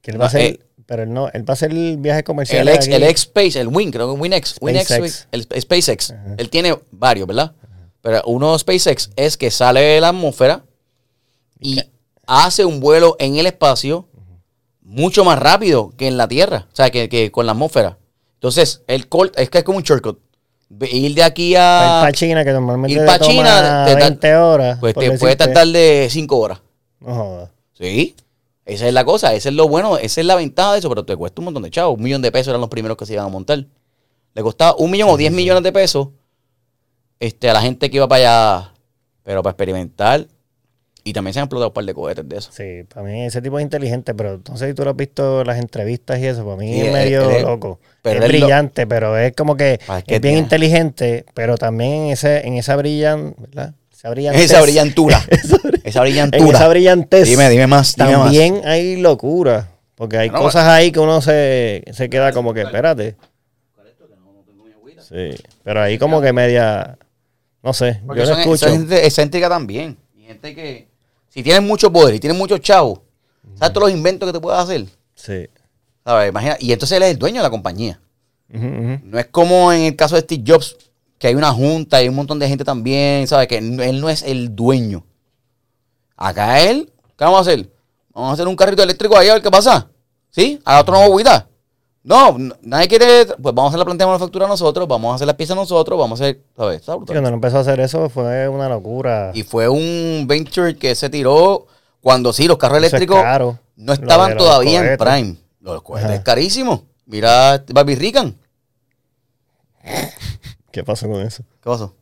[0.00, 2.22] que él va a hacer, Eh, pero él no, él va a hacer el viaje
[2.22, 2.66] comercial.
[2.66, 6.78] El ex, el ex Space, el Wing, creo que WinX, WinX, el SpaceX, él tiene
[6.92, 7.52] varios, ¿verdad?
[8.00, 10.64] Pero uno de SpaceX es que sale de la atmósfera
[11.58, 11.80] y
[12.26, 14.08] hace un vuelo en el espacio
[14.82, 17.98] mucho más rápido que en la Tierra, o sea, que, que con la atmósfera.
[18.34, 20.20] Entonces, el cort, es que es como un shortcut.
[20.68, 22.00] Ir de aquí Para ir a...
[22.02, 24.78] para China, que normalmente ir te pa' toma China, te tar- 20 horas.
[24.80, 26.60] Pues te puede tardar de 5 horas.
[27.00, 27.50] No jodas.
[27.74, 28.16] Sí.
[28.64, 31.04] Esa es la cosa, esa es lo bueno, esa es la ventaja de eso, pero
[31.04, 31.96] te cuesta un montón de chavos.
[31.96, 33.64] Un millón de pesos eran los primeros que se iban a montar.
[34.34, 36.08] Le costaba un millón o diez millones de pesos
[37.20, 38.72] este, a la gente que iba para allá,
[39.22, 40.26] pero para experimentar.
[41.08, 42.50] Y también se han explotado un par de cohetes de eso.
[42.52, 45.44] Sí, para mí ese tipo es inteligente, pero no sé si tú lo has visto
[45.44, 47.78] las entrevistas y eso, para mí Sí, es él- medio es- loco.
[48.02, 51.92] pero es lo- brillante, pero es como que Ah, es bien tiene- inteligente, pero también
[51.92, 53.72] en, ese, en esa brillan, ¿verdad?
[53.92, 54.42] Esa brillantez.
[54.50, 55.22] Esa brillantura.
[55.84, 56.58] Esa en brillantura.
[56.58, 57.28] esa brillantez.
[57.28, 58.22] Dime, dime más, dime más.
[58.24, 62.62] también hay locura, porque hay No, cosas ahí que uno se, se queda como que,
[62.62, 63.14] espérate.
[65.08, 65.30] Sí,
[65.62, 66.98] pero ahí como que media,
[67.62, 68.66] no sé, Porque yo lo son- escucho.
[68.66, 69.96] esa gente excéntrica también.
[70.16, 70.88] Y gente que,
[71.36, 73.00] si tienen mucho poder y tienen muchos chavos,
[73.56, 74.86] ¿sabes todos los inventos que te puedes hacer?
[75.14, 75.46] Sí.
[76.02, 76.30] ¿Sabes?
[76.30, 78.00] Imagina, y entonces él es el dueño de la compañía.
[78.48, 80.78] No es como en el caso de Steve Jobs,
[81.18, 83.48] que hay una junta y un montón de gente también, ¿sabes?
[83.48, 85.04] Que él no es el dueño.
[86.16, 87.70] Acá él, ¿qué vamos a hacer?
[88.14, 89.90] Vamos a hacer un carrito eléctrico ahí a ver qué pasa.
[90.30, 90.58] ¿Sí?
[90.64, 91.50] A la otra no agüita.
[92.06, 93.26] No, nadie quiere.
[93.26, 95.98] Pues vamos a hacer la planta de manufactura nosotros, vamos a hacer las piezas nosotros,
[95.98, 96.40] vamos a hacer.
[96.56, 96.82] ¿Sabes?
[96.84, 99.32] Sí, cuando empezó a hacer eso fue una locura.
[99.34, 101.66] Y fue un venture que se tiró
[102.00, 103.18] cuando sí, los carros es eléctricos
[103.74, 104.96] no estaban todavía en.
[104.96, 105.36] Prime.
[105.60, 106.84] Los cohetes es carísimo.
[107.06, 108.36] Mira Barbie Rican.
[110.70, 111.42] ¿Qué pasó con eso?
[111.60, 111.96] ¿Qué pasó?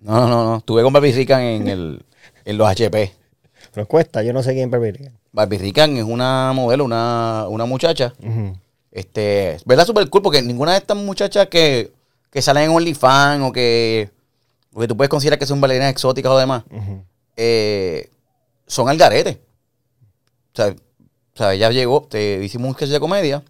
[0.00, 0.56] No, no, no, no.
[0.58, 2.04] Estuve con Barbie Rican en, el,
[2.44, 3.10] en los HP.
[3.74, 5.12] Pero cuesta, yo no sé quién permitiría.
[5.32, 8.12] Barbie Rican es una modelo, una, una muchacha.
[8.90, 9.86] Este, ¿verdad?
[9.86, 11.90] Súper cool porque ninguna de estas muchachas que,
[12.30, 14.10] que salen en OnlyFans o que,
[14.74, 16.64] o que tú puedes considerar que son bailarinas exóticas o demás,
[17.36, 18.10] eh,
[18.66, 19.40] son al garete.
[20.52, 23.42] O sea, o sea, ella llegó, te hicimos un sketch de comedia.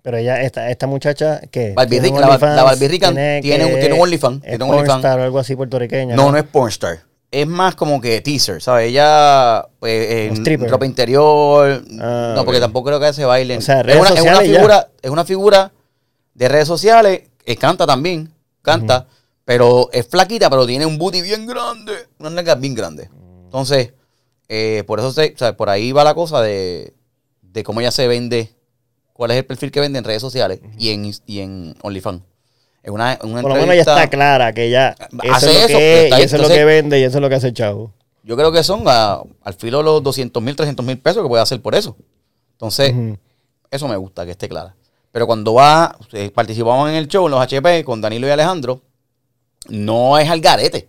[0.00, 1.74] Pero ella, esta, esta muchacha, ¿qué?
[1.74, 4.64] Barbie ¿Tiene Rican, la- la Barbie Rican tiene un- que- tiene un OnlyFans, es tiene
[4.64, 4.88] un OnlyFans.
[5.02, 6.16] pornstar o algo así puertorriqueña.
[6.16, 7.00] No, no es pornstar.
[7.30, 8.88] Es más como que teaser, ¿sabes?
[8.88, 10.70] Ella, en stripper.
[10.70, 11.84] ropa interior.
[12.00, 13.58] Ah, no, porque tampoco creo que hace baile.
[13.58, 14.54] O sea, es, redes una, es una sociales ya.
[14.56, 15.72] figura, es una figura
[16.34, 17.22] de redes sociales.
[17.44, 19.06] eh, canta también, canta.
[19.44, 21.92] Pero es flaquita, pero tiene un booty bien grande.
[22.18, 23.08] Unas nalgas bien grandes.
[23.44, 23.92] Entonces,
[24.48, 26.94] eh, por eso se, o sea, por ahí va la cosa de,
[27.42, 28.50] de cómo ella se vende.
[29.12, 32.22] ¿Cuál es el perfil que vende en redes sociales y en, y en OnlyFans?
[32.82, 35.58] Es una, una Por lo menos ya está clara que ya eso Hace es lo
[35.60, 37.34] eso, que es, está y eso es lo que vende y eso es lo que
[37.34, 37.92] hace el chavo.
[38.22, 41.42] Yo creo que son a- al filo los 200 mil, 300 mil pesos que puede
[41.42, 41.96] hacer por eso.
[42.52, 42.94] Entonces,
[43.70, 44.74] eso me gusta, que esté clara.
[45.12, 48.82] Pero cuando va, eh, participamos en el show, en los HP, con Danilo y Alejandro,
[49.68, 50.88] no es al garete.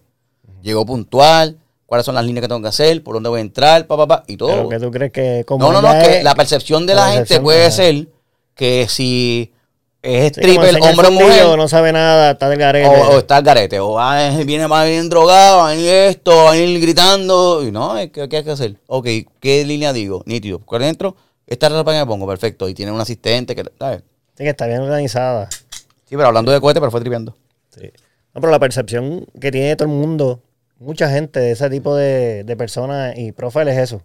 [0.62, 3.88] Llegó puntual, cuáles son las líneas que tengo que hacer, por dónde voy a entrar,
[3.88, 4.49] pa, pa, pa, y todo.
[4.49, 7.08] Pero que tú crees que como No, no, no, es que la percepción de la
[7.08, 8.08] la, gente puede ser
[8.54, 9.54] que si
[10.02, 12.88] es Sí, stripper, hombre o mujer, no sabe nada, está del garete.
[12.88, 16.36] o, o está al garete, o ah, viene más bien drogado, va a venir esto,
[16.46, 18.76] va a venir gritando, y no, es que- ¿qué hay que hacer?
[18.88, 19.08] Ok,
[19.40, 20.24] ¿qué línea digo?
[20.26, 21.16] Nítido, por dentro,
[21.48, 24.02] esta ropa que me pongo, perfecto, y tiene un asistente que, ¿sabes?
[24.38, 25.50] Sí, que está bien organizada.
[25.52, 27.36] Sí, pero hablando de cohete, pero fue tripeando.
[27.78, 27.92] Sí.
[28.34, 30.42] No, pero la percepción que tiene todo el mundo,
[30.80, 34.02] mucha gente de ese tipo de, de personas y profile es eso.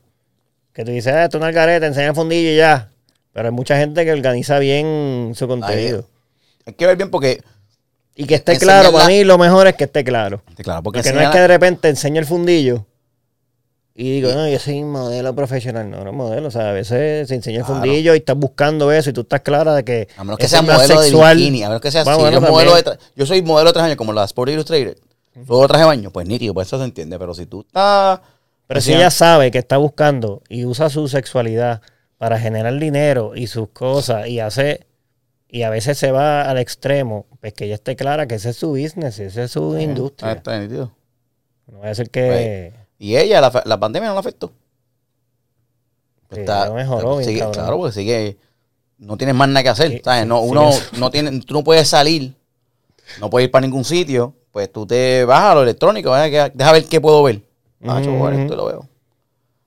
[0.73, 2.91] Que tú dices, ah, esto no es garete, enseña el fundillo y ya.
[3.35, 6.07] Pero hay mucha gente que organiza bien su contenido.
[6.65, 7.43] Hay que ver bien porque,
[8.15, 10.41] y que esté claro, para mí lo mejor es que esté claro.
[10.63, 12.87] claro, porque, Porque no es que de repente enseño el fundillo
[13.97, 15.89] y digo, no, yo soy modelo profesional.
[15.89, 16.49] No, no es modelo.
[16.49, 17.81] O sea, a veces se enseña el Claro.
[17.81, 20.09] fundillo y estás buscando eso y tú estás clara de que.
[20.17, 21.37] A menos que sea modelo sexual.
[21.37, 22.31] de bikini, a menos que sea Bueno, así.
[22.31, 24.97] bueno, yo, modelo de yo soy modelo de tres años, como la Sport Illustrated.
[25.47, 27.19] Luego traje baño, pues nítido, pues eso se entiende.
[27.19, 28.21] Pero si tú estás.
[28.67, 31.81] Pero si ella sabe que está buscando y usa su sexualidad
[32.25, 34.87] para generar dinero y sus cosas y hace.
[35.47, 38.57] Y a veces se va al extremo, pues que ella esté clara que ese es
[38.57, 40.33] su business, esa es su Ah, industria.
[40.33, 40.91] está nítido.
[41.71, 42.73] No va a ser que.
[42.99, 44.53] Y ella, la, la pandemia no la afectó.
[46.33, 48.39] Sí, ella mejoró sigue- claro, porque sigue.
[48.97, 49.91] No tienes más nada que hacer.
[49.91, 50.27] Sí, ¿sabes?
[50.27, 52.35] no, sí, uno no tiene, tú no puedes salir,
[53.21, 54.35] no puedes ir para ningún sitio.
[54.51, 57.43] Pues tú te vas a lo electrónico, deja ver qué puedo ver.
[57.87, 58.43] Ah, yo voy a ver ujú.
[58.45, 58.89] esto lo veo.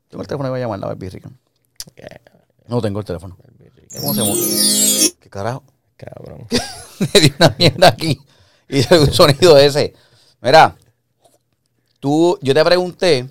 [0.09, 1.37] Tengo el teléfono y voy a llamar la Barbie Rican.
[2.67, 3.37] No tengo el teléfono.
[4.01, 5.13] ¿Cómo se mueve?
[5.19, 5.63] ¿Qué carajo?
[5.95, 6.45] Cabrón.
[7.13, 8.19] me dio una mierda aquí.
[8.69, 9.93] Y un sonido ese.
[10.41, 10.75] Mira,
[11.99, 13.29] tú, yo te pregunté.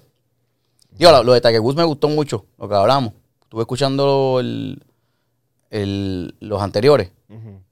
[0.90, 3.12] Digo, lo, lo de Woods me gustó mucho, lo que hablamos.
[3.42, 4.83] Estuve escuchando el,
[5.70, 7.11] el- los anteriores.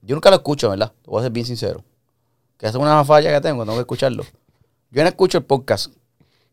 [0.02, 0.92] Yo nunca lo escucho, ¿verdad?
[1.02, 1.82] Te voy a ser bien sincero.
[2.58, 4.24] Que esa es una falla que tengo, tengo que escucharlo.
[4.90, 5.92] Yo no escucho el podcast.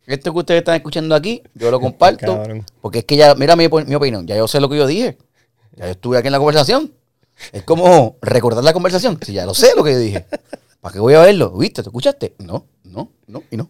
[0.07, 2.43] Esto que ustedes están escuchando aquí, yo lo comparto.
[2.81, 5.17] Porque es que ya, mira mi, mi opinión, ya yo sé lo que yo dije.
[5.75, 6.91] Ya yo estuve aquí en la conversación.
[7.53, 9.17] Es como recordar la conversación.
[9.21, 10.25] Si ya lo sé lo que yo dije.
[10.81, 11.51] ¿Para qué voy a verlo?
[11.57, 11.81] ¿Viste?
[11.83, 12.33] ¿Te escuchaste?
[12.39, 13.69] No, no, no y no.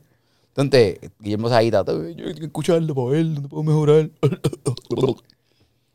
[0.55, 4.09] Entonces, Guillermo Saída, yo hay que escucharlo para verlo, no puedo mejorar.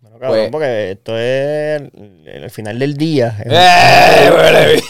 [0.01, 3.37] Bueno, cabrón, Pues- porque esto es el, el final del día.
[3.45, 4.81] ¡Eh!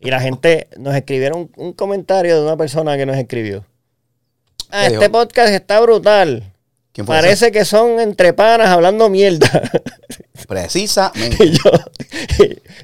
[0.00, 3.64] Y la gente nos escribieron un, un comentario de una persona que nos escribió.
[4.70, 5.12] Ah, ¿Qué este dijo?
[5.12, 6.52] podcast está brutal.
[6.92, 9.48] ¿Quién fue Parece que son entre panas hablando mierda.
[10.48, 11.44] Precisamente.
[11.44, 11.70] y yo,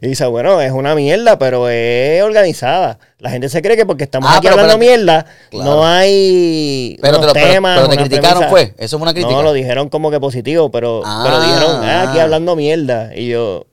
[0.01, 2.99] y dice, bueno, es una mierda, pero es organizada.
[3.19, 5.71] La gente se cree que porque estamos Ah, aquí pero hablando mierda, Claro.
[5.71, 8.75] no hay Pero unos temas, pero te criticaron, fue.
[8.79, 9.33] Eso fue una crítica.
[9.35, 11.23] No, lo dijeron como que positivo, pero, Ah.
[11.25, 13.13] pero dijeron, ah, aquí hablando mierda.
[13.15, 13.67] Y yo,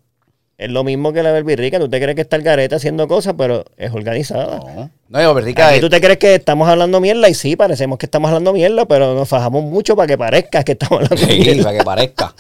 [0.60, 1.80] es lo mismo que la Rica.
[1.80, 4.60] Tú te crees que está el garete haciendo cosas, pero es organizada.
[4.60, 8.06] No, no, Aquí eh, tú te crees que estamos hablando mierda y sí, parecemos que
[8.06, 11.64] estamos hablando mierda, pero nos fajamos mucho para que parezca que estamos hablando Sí, mierda.
[11.64, 12.36] para que parezca.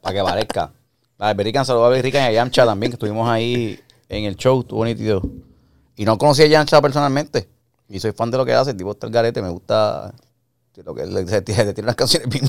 [0.00, 0.72] Para que parezca.
[1.18, 4.60] La Berican saludó a Berican y a Yamcha también, que estuvimos ahí en el show,
[4.60, 5.20] estuvo nítido.
[5.96, 7.48] Y no conocí a Yamcha personalmente.
[7.88, 10.12] Y soy fan de lo que hace, el tipo está el garete, me gusta
[10.84, 12.44] lo que le- tiene unas canciones bien,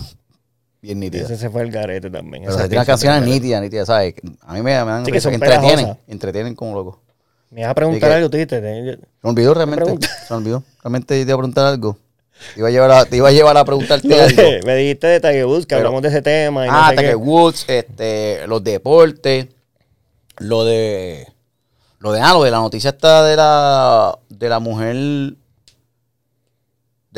[0.81, 1.23] Bien nítida.
[1.23, 2.43] Ese se fue el garete también.
[2.45, 4.15] Pero pieza canciones nítidas, nítidas, ¿sabes?
[4.41, 5.97] A mí me, me dan Sí, que son entretienen, pegajosas.
[6.07, 7.01] entretienen como loco.
[7.49, 8.61] Me ibas a preguntar algo, tú dijiste.
[8.61, 9.85] te- Se me olvidó realmente.
[10.07, 10.63] Se me olvidó.
[10.83, 11.97] Realmente te iba a preguntar algo.
[12.53, 14.41] Te iba a llevar a, te iba a, llevar a preguntarte Me, algo.
[14.65, 16.65] me dijiste de Tiger Woods, que Pero- hablamos de ese tema.
[16.65, 17.01] Y no Ah, sé qué.
[17.01, 19.47] Tiger Woods, este, los deportes,
[20.37, 21.27] lo de.
[21.99, 24.95] Lo de, ah, lo de la noticia esta de la, de la mujer.
[24.95, 25.35] De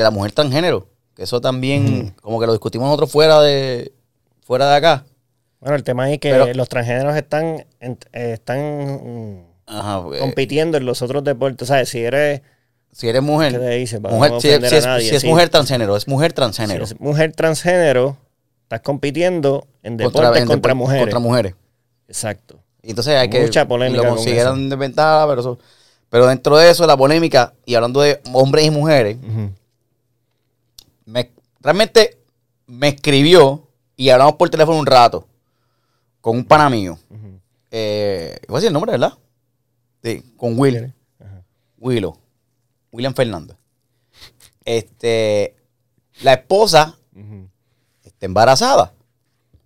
[0.03, 0.87] la mujer transgénero.
[1.19, 3.91] Eso también, como que lo discutimos nosotros fuera de.
[4.45, 5.05] Fuera de acá.
[5.59, 10.01] Bueno, el tema es que Pero- los transgéneros están, eh, están Ajá.
[10.03, 11.67] porque compitiendo en los otros deportes.
[11.67, 11.89] ¿Sabes?
[11.89, 12.41] Si eres
[12.91, 13.51] si eres mujer.
[13.51, 13.99] ¿Qué te dice?
[13.99, 15.27] Para mujer no si, es, si es- nadie, si es sí.
[15.27, 16.77] mujer transgénero, es mujer si transgénero.
[16.85, 18.17] eres mujer transgénero,
[18.63, 21.01] estás compitiendo en deportes en contra, depor- mujeres.
[21.03, 21.53] Contra mujeres.
[22.07, 22.59] Exacto.
[22.81, 23.41] Y entonces hay que.
[23.41, 24.69] Mucha polémica Lo con consiguieron eso.
[24.69, 25.59] de ventaja, pero eso.
[26.09, 29.17] Pero dentro de eso, la polémica, y hablando de hombres y mujeres.
[31.09, 32.17] Me, realmente
[32.67, 35.27] me escribió y hablamos por teléfono un rato
[36.21, 36.97] con un pana mío.
[37.71, 39.13] Eh, voy a decir el nombre, ¿verdad?
[40.03, 40.93] Sí, con Will.
[41.19, 41.43] Ajá.
[41.77, 42.17] Willow.
[42.91, 43.57] William Fernández.
[44.65, 45.55] Este.
[46.21, 46.97] La esposa
[48.03, 48.93] está embarazada.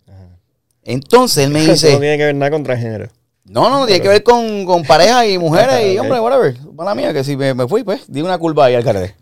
[0.06, 0.38] Ajá.
[0.82, 1.88] Entonces él me Eso no dice.
[1.98, 3.08] tiene que ver nada con transgénero.
[3.44, 6.58] No, no, tiene que ver con, con parejas y mujeres y hombres, whatever.
[6.74, 9.14] Mala mía, que si me, me fui, pues, di una curva ahí al carrete.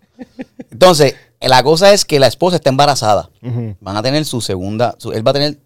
[0.71, 1.15] Entonces,
[1.49, 3.31] la cosa es que la esposa está embarazada.
[3.81, 5.59] Van a tener su segunda, su- él va a tener,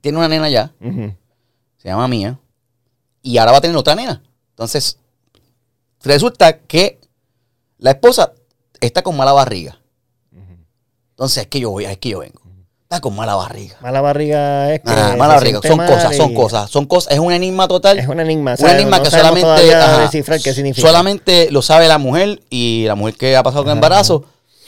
[0.00, 0.72] tiene una nena ya,
[1.78, 2.38] se llama Mía,
[3.22, 4.22] y ahora va a tener otra nena.
[4.50, 4.98] Entonces,
[6.02, 6.98] resulta que
[7.78, 8.32] la esposa
[8.80, 9.78] está con mala barriga.
[11.10, 12.40] Entonces, es que yo voy, es que yo vengo.
[12.82, 13.76] Está con mala barriga.
[13.80, 14.90] Mala barriga es que.
[14.90, 15.60] Ah, mala barriga.
[15.62, 17.12] Son cosas, son cosas, son cosas.
[17.12, 17.98] Es un enigma total.
[17.98, 18.54] Es un enigma.
[18.58, 20.10] Un enigma No que solamente, ajá,
[20.42, 20.86] qué significa.
[20.86, 24.24] solamente lo sabe la mujer y la mujer que ha pasado con embarazo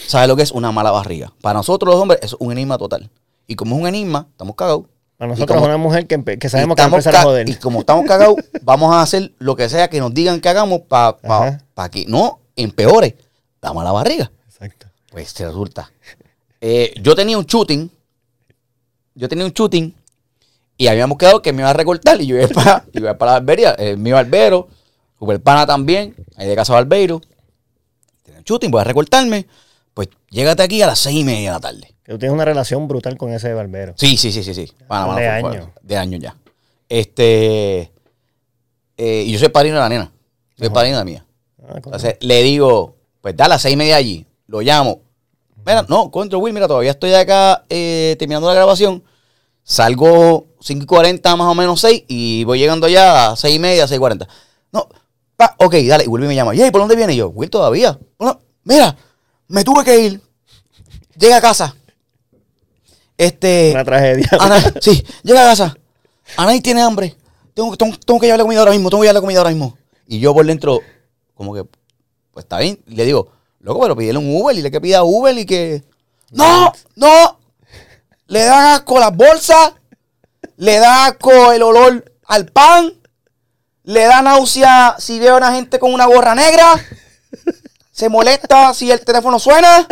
[0.07, 1.33] sabe lo que es una mala barriga.
[1.41, 3.11] Para nosotros los hombres es un enigma total.
[3.47, 4.85] Y como es un enigma, estamos cagados.
[5.17, 7.49] Para nosotros como- es una mujer que, que sabemos que va a empezar a joder.
[7.49, 10.83] Y como estamos cagados, vamos a hacer lo que sea que nos digan que hagamos
[10.83, 11.89] para Ajá.
[11.91, 13.17] que no empeore
[13.61, 14.31] la mala barriga.
[14.47, 14.87] Exacto.
[15.11, 15.91] Pues se resulta.
[16.61, 17.91] Eh, yo tenía un shooting.
[19.15, 19.95] Yo tenía un shooting.
[20.77, 22.21] Y habíamos quedado que me iba a recortar.
[22.21, 23.75] Y yo iba para, iba para la barbería.
[23.79, 24.69] Eh, mi barbero.
[25.19, 26.15] Super pana también.
[26.37, 27.21] Ahí de casa Barbeiro.
[28.23, 28.71] Tenía un shooting.
[28.71, 29.47] Voy a recortarme.
[29.99, 31.93] Pues llégate aquí a las seis y media de la tarde.
[32.07, 33.95] Tú tienes una relación brutal con ese barbero.
[33.97, 34.67] Sí, sí, sí, sí, sí.
[34.67, 35.69] De fue- años.
[35.83, 36.37] De años ya.
[36.89, 37.91] Este.
[38.97, 40.13] eh, y yo soy padrino de la nena.
[40.57, 40.75] Soy Ajá.
[40.75, 41.27] padrino de la mía.
[41.67, 41.73] Ah.
[41.75, 44.25] Entonces le digo, pues da a las seis y media allí.
[44.47, 45.01] Lo llamo.
[45.67, 49.03] Mira, no, contra Will, mira, todavía estoy acá eh, terminando la grabación.
[49.65, 53.59] Salgo 5 y 40, más o menos 6, y voy llegando allá a 6 y
[53.59, 54.29] media, 6 y 40.
[54.71, 54.87] No,
[55.35, 56.05] pa, ok, dale.
[56.05, 56.55] Y Will me llama.
[56.55, 57.15] ¿Y por dónde viene?
[57.15, 57.99] Y yo, Will, todavía.
[58.17, 58.97] Bueno, mira,
[59.49, 60.23] me tuve que ir.
[61.17, 61.75] Llega a casa.
[63.17, 63.73] Este.
[63.73, 64.29] Una tragedia.
[64.39, 65.77] Ana, sí, llega a casa.
[66.37, 67.17] Anaí tiene hambre.
[67.55, 68.91] Tengo, tengo, tengo que llevarle comida ahora mismo.
[68.91, 69.77] Tengo que llevarle comida ahora mismo.
[70.07, 70.81] Y yo por dentro,
[71.35, 71.65] como que,
[72.33, 72.81] pues está bien.
[72.87, 74.57] Y le digo, loco, pero pídele un Uber.
[74.57, 75.83] Y le que pida Uber y que.
[76.31, 76.73] ¡No!
[76.95, 77.39] ¡No!
[78.27, 79.73] Le da asco las bolsas.
[80.57, 82.93] Le da asco el olor al pan.
[83.83, 86.75] Le da náusea si veo a una gente con una gorra negra.
[87.99, 89.85] Se molesta si el teléfono suena.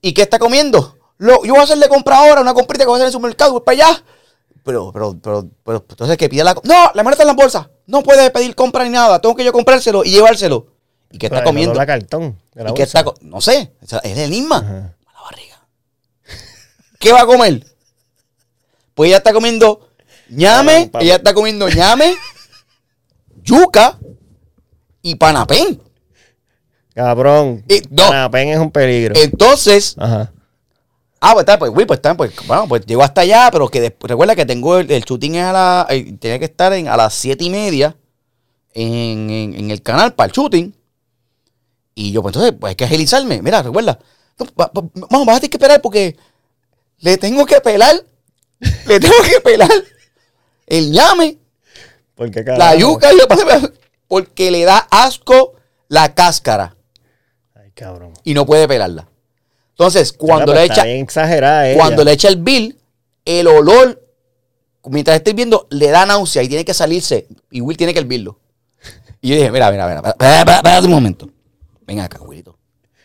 [0.00, 0.96] ¿Y qué está comiendo?
[1.18, 3.12] Lo, yo voy a hacerle compra ahora, una comprita que voy a hacer en el
[3.12, 4.04] supermercado, voy para allá.
[4.64, 6.54] Pero, pero, pero, pero, entonces que pida la...
[6.54, 7.68] No, la maleta en la bolsa.
[7.84, 9.20] No puede pedir compra ni nada.
[9.20, 10.68] Tengo que yo comprárselo y llevárselo.
[11.10, 11.72] ¿Y qué está Pero comiendo?
[11.72, 14.56] olor a cartón de la ¿Y qué está No sé, es el enigma.
[14.56, 14.96] Ajá.
[15.04, 15.68] Mala barriga.
[16.98, 17.62] ¿Qué va a comer?
[18.94, 19.90] Pues ella está comiendo
[20.30, 22.16] ñame, ella está comiendo ñame,
[23.42, 23.98] yuca
[25.02, 25.82] y panapén.
[26.96, 27.62] Cabrón.
[27.68, 28.04] Y- no.
[28.08, 29.14] Canapén es un peligro.
[29.16, 30.32] Entonces, Ajá.
[31.20, 33.80] Ah, pues está, pues, güey, pues está, pues, bueno, pues llegó hasta allá, pero que
[33.80, 36.96] después, recuerda que tengo el, el shooting a la, eh, tenía que estar en, a
[36.96, 37.96] las siete y media
[38.74, 40.74] en, en- en el canal para el shooting.
[41.94, 43.40] Y yo, pues entonces, pues hay que agilizarme.
[43.42, 43.98] Mira, recuerda,
[44.38, 46.16] no, va- va- vamos, vas a tener que esperar porque
[46.98, 47.94] le tengo que pelar,
[48.86, 49.70] le tengo que pelar
[50.66, 51.38] el ñame,
[52.14, 53.08] Porque la yuca,
[54.08, 55.54] porque le da asco
[55.88, 56.75] la cáscara
[57.76, 58.12] cabrón.
[58.24, 59.06] y no puede pelarla.
[59.70, 61.78] Entonces, cuando le echa, bien exagerada ella.
[61.78, 62.76] cuando le echa el bill,
[63.24, 64.02] el olor,
[64.86, 67.26] mientras esté viendo, le da náusea y tiene que salirse.
[67.50, 68.40] Y Will tiene que hervirlo.
[69.20, 71.28] Y yo dije, mira, mira, mira, espérate, un momento.
[71.86, 72.56] Ven acá, Willito.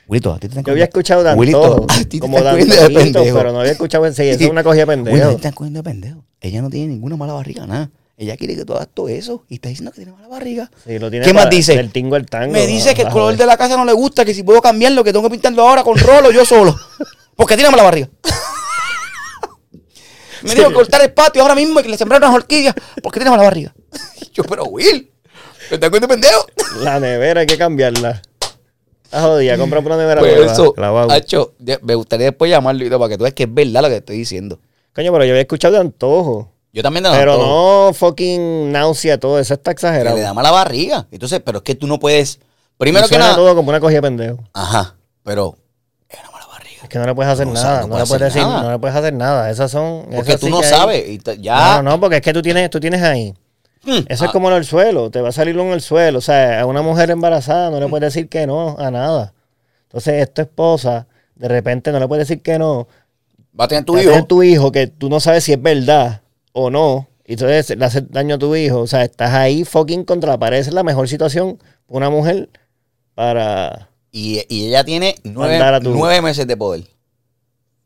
[0.08, 3.36] Willito, a ti te están Yo había escuchado de Willito, te como de pendejo.
[3.38, 4.24] pero no había escuchado en sí.
[4.24, 4.46] Eso Sí.
[4.46, 5.32] es una cogida de Will, te pendejo.
[5.32, 6.24] están cogiendo de pendejo.
[6.40, 7.90] Ella no tiene ninguna mala barriga, nada.
[8.22, 10.70] Ella quiere que tú hagas todo eso y está diciendo que tiene mala barriga.
[10.86, 11.76] Sí, lo tiene ¿Qué más dice?
[11.76, 12.54] Del tingo al tango.
[12.54, 13.40] Me dice que el color joder.
[13.40, 15.84] de la casa no le gusta, que si puedo cambiarlo, que tengo que pintarlo ahora
[15.84, 16.80] con rolo yo solo.
[17.36, 18.10] Porque tiene mala barriga.
[20.44, 23.32] Me dijo cortar el patio ahora mismo y que le sembraron unas orquídeas porque tiene
[23.32, 23.74] mala barriga.
[24.34, 25.12] Yo, pero Will,
[25.70, 26.46] ¿te das cuenta, pendejo?
[26.80, 28.22] La nevera hay que cambiarla.
[29.12, 30.74] Ah, jodida, compra una nevera Pues nueva, eso.
[31.12, 33.88] Hacho, me gustaría después llamarlo y todo, para que tú veas que es verdad lo
[33.88, 34.60] que te estoy diciendo.
[34.94, 36.51] Coño, pero yo había escuchado de antojo.
[36.74, 40.16] Yo también de Pero no fucking náusea, todo eso está que exagerado.
[40.16, 41.06] le da mala barriga.
[41.12, 42.40] Entonces, pero es que tú no puedes.
[42.78, 43.36] Primero que nada.
[43.36, 44.40] todo como una cogida de pendejo.
[44.54, 45.56] Ajá, pero
[46.84, 47.78] es que no le puedes hacer No, o nada.
[47.80, 48.64] sea, No, no le puedes hacer decir, nada.
[48.64, 49.50] no le puedes hacer nada.
[49.52, 50.04] Esas son.
[50.06, 51.08] Porque esas tú no que sabes.
[51.10, 51.82] y ya.
[51.82, 53.34] No, no, porque es que tú tienes, tú tienes ahí.
[53.84, 56.20] Hmm, Eso ah, es como en el suelo, te va a salir en el suelo.
[56.20, 59.34] O sea, a una mujer embarazada no le puedes decir que no a nada.
[59.84, 62.88] Entonces, es tu esposa, de repente no le puedes decir que no.
[63.60, 64.12] Va a tener tu Va a hijo.
[64.12, 66.22] tener tu hijo que tú no sabes si es verdad
[66.54, 67.08] o no.
[67.26, 68.80] Y entonces le hace daño a tu hijo.
[68.80, 70.58] O sea, estás ahí fucking contra la pared.
[70.60, 72.50] Esa es la mejor situación para una mujer
[73.16, 73.90] para.
[74.12, 76.84] Y, y ella tiene nueve, tu- nueve meses de poder.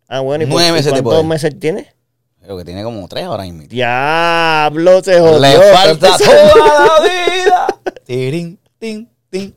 [0.08, 1.26] Ah, bueno, ¿y, por- Nueve y meses de cuántos poder.
[1.26, 1.94] meses tiene?
[2.42, 3.64] Creo que tiene como tres ahora mismo.
[3.68, 5.40] Diablo, se jodió.
[5.40, 7.68] Le falta toda la vida.
[8.06, 9.56] Tirín, tin, tin.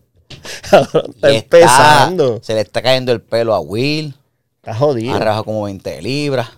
[0.62, 2.40] Está empezando.
[2.42, 4.14] se le está cayendo el pelo a Will.
[4.56, 5.14] Está jodido.
[5.16, 6.48] Ha como 20 libras.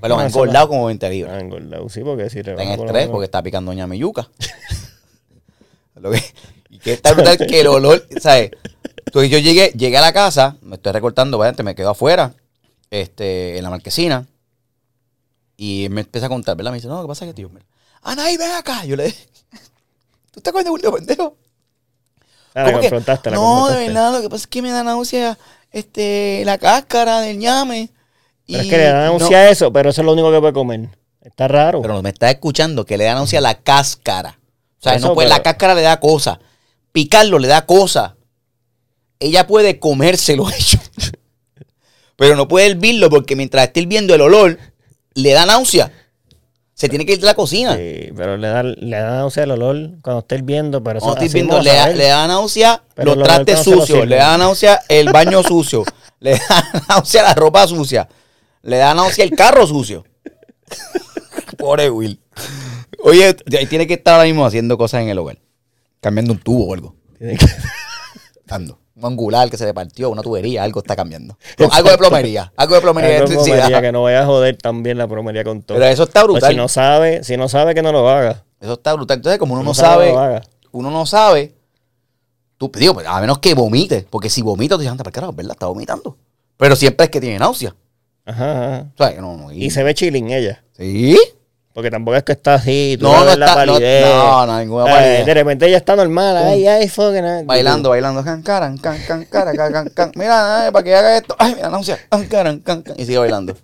[0.00, 1.34] Pero engordado como 20 libras.
[1.36, 3.86] Ah, engordado, sí, porque si Está en rebaja por lo estrés porque está picando doña
[3.86, 4.28] Miyuca.
[5.96, 6.22] Lo que-
[6.68, 8.50] y que está brutal que el olor, ¿sabes?
[9.06, 12.34] Entonces yo llegué, llegué a la casa, me estoy recortando, obviamente me quedo afuera,
[12.90, 14.26] este, en la marquesina,
[15.56, 16.72] y me empieza a contar, ¿verdad?
[16.72, 17.50] Me dice, no, ¿qué pasa que tío?
[18.02, 18.84] Anaí, ven acá.
[18.84, 19.26] Yo le dije,
[20.32, 21.36] ¿tú estás comiendo bulto, pendejo?
[22.54, 25.38] Ah, la confrontaste, la no, de verdad, lo que pasa es que me da náusea
[25.72, 27.90] este, la cáscara del ñame.
[28.46, 30.40] Pero es que le da no- náusea a eso, pero eso es lo único que
[30.40, 30.88] puede comer.
[31.22, 31.82] Está raro.
[31.82, 34.38] Pero me está escuchando que le da náusea la cáscara.
[34.78, 36.38] O sea, Eso, no puede, pero- la cáscara le da cosa.
[36.92, 38.16] Picarlo le da cosa.
[39.18, 40.78] Ella puede comérselo hecho.
[42.16, 44.58] Pero no puede hervirlo porque mientras esté hirviendo el olor,
[45.14, 45.92] le da náusea.
[46.72, 47.74] Se tiene que ir de la cocina.
[47.76, 51.24] Sí, pero le da, le da náusea el olor cuando esté hirviendo, pero eso Cuando
[51.24, 54.36] estoy viendo, le a da, le da náusea Pero los lo trastes sucios, le da
[54.36, 55.84] náusea el baño sucio,
[56.20, 58.06] le da náusea la ropa sucia,
[58.66, 60.04] le da náusea el carro sucio.
[61.58, 62.20] Pobre Will.
[63.02, 65.38] Oye, ahí tiene que estar ahora mismo haciendo cosas en el hogar.
[66.00, 66.94] Cambiando un tubo o algo.
[67.18, 67.46] Tiene que-
[68.46, 68.78] Dando.
[68.96, 71.36] Un angular que se le partió, una tubería, algo está cambiando.
[71.58, 72.50] No, algo de plomería.
[72.56, 73.58] Algo de plomería de Algo de electricidad.
[73.66, 75.76] plomería, que no vaya a joder también la plomería con todo.
[75.78, 76.50] Pero eso está Pues brutal.
[76.50, 78.44] si no sabe, si no sabe que no lo haga.
[78.58, 79.18] Eso está brutal.
[79.18, 80.40] Entonces, como uno Si no no sabe,
[80.72, 81.54] uno no sabe,
[82.56, 85.32] tú, digo, pues, a menos que vomite, porque si vomita, tú dices, anda, para carajo,
[85.34, 85.52] ¿verdad?
[85.52, 86.16] Está vomitando.
[86.56, 87.74] Pero siempre es que tiene náusea.
[88.26, 88.86] Ajá, ajá.
[88.94, 90.62] O sea, que no, no, Y se ve chilling ella.
[90.76, 91.18] ¿Sí?
[91.72, 94.06] Porque tampoco es que está así, tú No, no, la está- no- palidez.
[94.06, 95.26] no, no, ninguna Eh, palidez.
[95.26, 97.24] De repente ella está normal, ay, ay, fucking.
[97.24, 97.44] ay.
[97.44, 100.12] Bailando, bailando, can, caran, can, can, cara, can, can, can.
[100.16, 101.36] Mira, ay, para que haga esto.
[101.38, 101.98] Ay, mira, náusea.
[102.10, 102.94] Can, caran, can, can.
[102.98, 103.54] Y sigue bailando.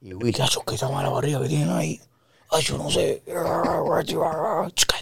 [0.00, 2.00] Y Will, chacho, que esa mala barriga que tienen ahí.
[2.50, 3.22] Ay, yo no sé.
[3.26, 4.14] Cállate,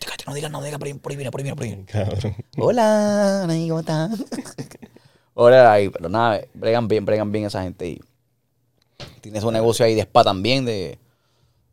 [0.07, 1.71] cállate, no digas, no digas, por ahí, por ahí viene, por ahí viene, por ahí
[1.71, 1.85] viene.
[1.87, 2.35] Cabrón.
[2.59, 4.11] Hola, ¿cómo estás?
[5.35, 7.87] Hola, ahí, pero nada, bregan bien, bregan bien esa gente.
[7.87, 8.01] Y
[9.21, 10.99] tiene su negocio ahí de spa también, de,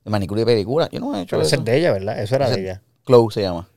[0.04, 0.90] de manicura y pedicura.
[0.92, 1.62] Yo no he hecho Pero ese eso.
[1.62, 2.22] es de ella, ¿verdad?
[2.22, 2.82] Eso era Ese- de ella.
[3.06, 3.70] Clow se llama.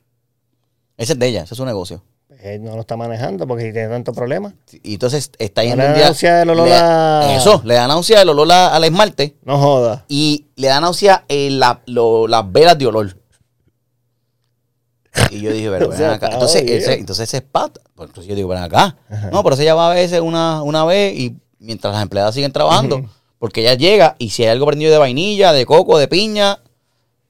[0.97, 2.03] Ese es de ella, ese es su negocio.
[2.41, 4.53] Él no lo está manejando porque tiene tanto problema.
[4.83, 7.73] Y entonces está No yendo le un da náusea el olor le- a- Eso, le
[7.73, 10.05] da náusea el olor al esmalte No joda.
[10.07, 13.17] y le da náusea la- lo- las velas de olor.
[15.31, 16.29] Y yo dije, pero ven acá.
[16.31, 17.41] Entonces, ese, entonces ese.
[17.41, 18.95] Pues, entonces yo digo, ven acá.
[19.31, 23.03] No, pero ella va a veces una, una vez y mientras las empleadas siguen trabajando,
[23.39, 26.59] porque ella llega y si hay algo prendido de vainilla, de coco, de piña,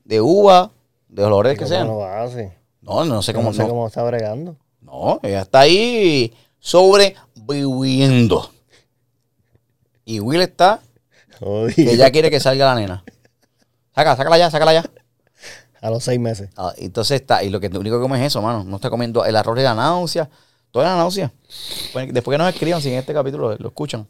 [0.03, 0.71] de uva,
[1.09, 1.87] de olores que ¿Cómo sean.
[1.87, 2.57] lo hace?
[2.81, 3.49] No, no sé cómo.
[3.49, 3.69] no sé no.
[3.69, 4.55] cómo está bregando.
[4.81, 8.51] No, ella está ahí sobreviviendo.
[10.05, 10.79] Y Will está
[11.75, 13.03] que ella quiere que salga la nena.
[13.93, 14.83] Sácala, sácala ya, sácala ya.
[15.81, 16.49] A los seis meses.
[16.57, 18.63] Ah, entonces está, y lo que lo único que come es eso, mano.
[18.63, 20.29] No está comiendo el arroz de la náusea,
[20.71, 21.31] toda la náusea.
[21.93, 24.07] Pues, después que nos escriban, si en este capítulo lo, lo escuchan,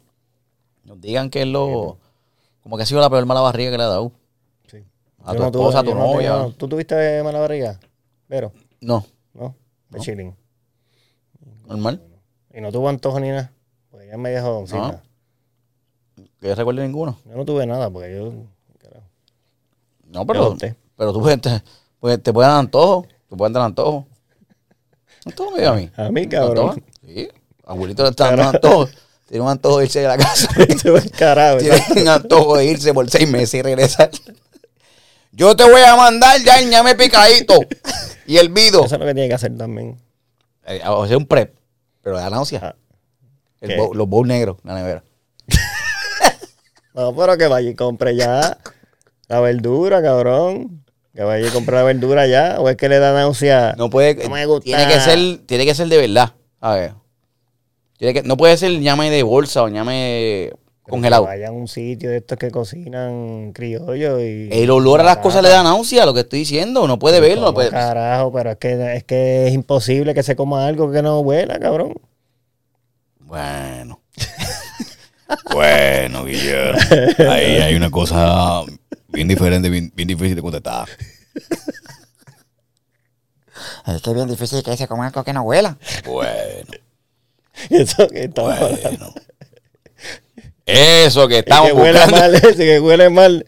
[0.88, 1.98] nos digan que es lo.
[2.62, 4.12] Como que ha sido la peor mala barriga que le ha dado.
[4.70, 4.78] Sí.
[5.24, 6.34] A Yo tu no tuve- esposa, a tu no novia.
[6.34, 7.78] tengo- ¿Tú tuviste mala barriga?
[8.26, 9.54] Pero, No, ¿no?
[9.90, 10.34] De chilling.
[11.66, 12.02] normal.
[12.54, 13.52] Y no tuvo antojo ni nada.
[13.90, 15.02] Porque ella me dejó doncita.
[16.40, 17.18] Que yo recuerde ninguno.
[17.24, 18.32] Yo no tuve nada porque yo.
[18.78, 19.06] carajo.
[20.06, 20.56] No, pero,
[20.96, 21.62] pero tú puedes, te,
[22.00, 23.06] pues, te pueden dar antojo.
[23.28, 24.06] Te pueden dar antojo.
[25.24, 25.90] Antojo me dio a mí.
[25.96, 26.82] A mí, cabrón.
[27.04, 27.28] Sí.
[27.64, 28.88] Abuelito le está dando antojo.
[29.28, 30.48] Tiene un antojo de irse de la casa.
[31.18, 31.58] Carajo.
[31.58, 34.10] Tiene un antojo de irse por seis meses y regresar.
[35.32, 37.54] Yo te voy a mandar ya el ñame picadito.
[38.26, 38.84] Y el vido.
[38.86, 39.98] Eso es lo que tiene que hacer también.
[40.66, 41.54] Eh, O sea, un prep.
[42.02, 42.74] Pero da náusea.
[43.60, 43.76] El ¿Qué?
[43.78, 45.02] bowl- los bowls negros, la nevera.
[46.94, 48.58] No, pero que vaya y compre ya.
[49.28, 50.84] La verdura, cabrón.
[51.14, 52.56] Que vaya a comprar la verdura ya.
[52.58, 53.74] O es que le da náusea.
[53.78, 54.24] No puede.
[54.24, 54.64] No me gusta.
[54.64, 56.32] Tiene que ser, tiene que ser de verdad.
[56.60, 56.94] A ver.
[57.98, 61.24] Tiene que, no puede ser ñame de bolsa o ñame congelado.
[61.24, 64.48] que Vaya a un sitio de estos que cocinan criollo y.
[64.52, 66.86] El olor a las cosas le da náusea, lo que estoy diciendo.
[66.86, 67.40] No puede verlo.
[67.40, 67.70] No ¿Cómo puede.
[67.70, 71.58] Carajo, pero es que, es que es imposible que se coma algo que no huela,
[71.58, 71.94] cabrón.
[73.18, 74.00] Bueno.
[75.52, 76.78] bueno, Guillermo.
[77.28, 78.62] Ahí hay una cosa
[79.08, 80.88] bien diferente, bien, bien difícil de contestar.
[83.88, 85.76] Es que es bien difícil que se coma algo que no huela.
[86.06, 86.70] Bueno,
[87.70, 89.14] Eso que estamos bueno.
[90.66, 92.16] Eso que estamos que huele buscando.
[92.20, 93.44] mal, ese que huele mal.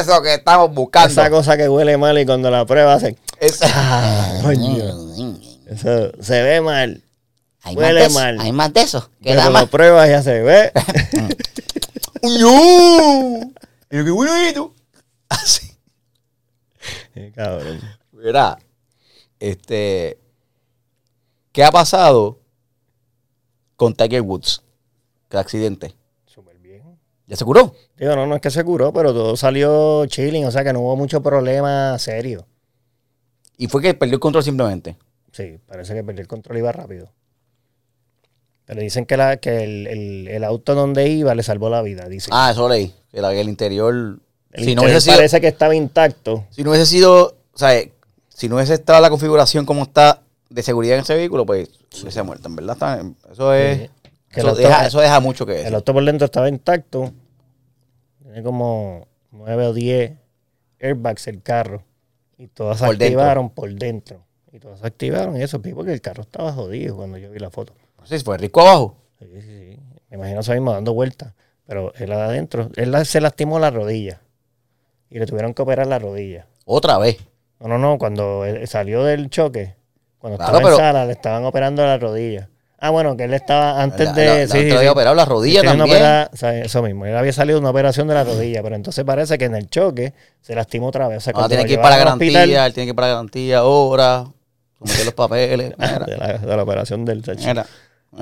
[0.00, 1.08] Eso que estamos buscando.
[1.08, 3.16] Esa cosa que huele mal y cuando la prueba hace.
[3.40, 4.84] Esa- Ah, coño.
[5.68, 7.02] Eso se ve mal.
[7.62, 8.40] Hay Huele más mal.
[8.40, 9.10] Hay más de eso.
[9.22, 10.70] Pero da lo pruebas ya se ve.
[12.20, 13.54] ¡Uñú!
[13.88, 14.74] Pero qué bonito.
[15.28, 15.70] Así.
[17.14, 17.80] Sí, cabrón.
[18.12, 18.58] Mira,
[19.40, 20.18] este.
[21.52, 22.40] ¿Qué ha pasado
[23.84, 24.62] con Tiger Woods?
[25.28, 25.94] ¿Qué accidente?
[26.26, 26.82] Súper bien.
[27.26, 27.74] ¿Ya se curó?
[27.98, 30.80] Digo, no, no es que se curó, pero todo salió chilling, o sea que no
[30.80, 32.46] hubo mucho problema serio.
[33.58, 34.96] Y fue que perdió el control simplemente.
[35.32, 37.10] Sí, parece que perdió el control y iba rápido.
[38.64, 42.08] Pero dicen que, la, que el, el- el auto donde iba le salvó la vida,
[42.08, 42.32] dicen.
[42.34, 42.94] Ah, eso leí.
[43.10, 44.18] Que la- el interior.
[44.52, 46.46] el si, no hubiese sido, parece que estaba intacto.
[46.50, 47.36] si no hubiese sido.
[47.52, 47.78] O sea,
[48.30, 51.68] si no hubiese estado la configuración como está de seguridad en ese vehículo, pues
[52.00, 52.48] hubiese muerto.
[52.48, 53.78] En verdad, está- eso es.
[53.78, 53.90] Sí.
[54.30, 55.74] Que Eso el auto- deja, eso deja mucho que El decir.
[55.74, 57.12] auto por dentro estaba intacto.
[58.22, 60.12] Tiene como 9 o 10
[60.80, 61.82] airbags el carro.
[62.36, 63.20] Y todas se Por dentro.
[63.20, 64.24] activaron por dentro.
[64.52, 67.38] Y todas se activaron y eso, sí, porque el carro estaba jodido cuando yo vi
[67.38, 67.74] la foto.
[68.04, 68.96] Sí, fue rico abajo.
[69.20, 69.80] Sí, sí, sí.
[70.10, 71.32] Me imagino eso mismo dando vueltas.
[71.66, 74.20] Pero él adentro, él se lastimó la rodilla.
[75.10, 76.46] Y le tuvieron que operar la rodilla.
[76.66, 77.18] Otra vez.
[77.60, 79.74] No, no, no, cuando él salió del choque,
[80.24, 82.48] cuando Claro, estaba pero- en sala, le estaban operando la rodilla.
[82.78, 84.24] Ah, bueno, que él estaba antes La- de.
[84.24, 85.90] la- la- sí, sí, había operado la rodilla también.
[85.98, 88.74] opera- o sea, eso mismo, él había salido de una operación de la rodilla, pero
[88.74, 91.18] entonces parece que en el choque se lastimó otra vez.
[91.18, 93.08] O sea, cuando tiene que ir para la garantía, hospital- él tiene que ir para
[93.08, 94.24] la garantía ahora,
[94.78, 95.74] someter los papeles.
[96.06, 97.66] De, la, de la operación del mira.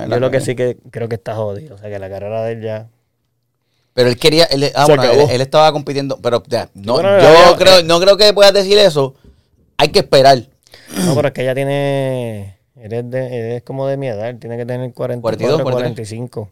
[0.09, 1.77] Yo lo que sí que creo que está jodido.
[1.77, 2.89] O sea, que la carrera de él ya.
[3.95, 7.83] Pero él quería, él, ah, bueno, él, estaba compitiendo, pero ya, no, Bueno, yo creo,
[7.85, 9.15] no creo que puedas decir eso.
[9.77, 10.39] Hay que esperar.
[11.07, 12.57] No, pero es que ella tiene.
[12.77, 14.35] Él es, de- él es como de mi edad.
[14.37, 16.49] Tiene que tener 44, 42, 45.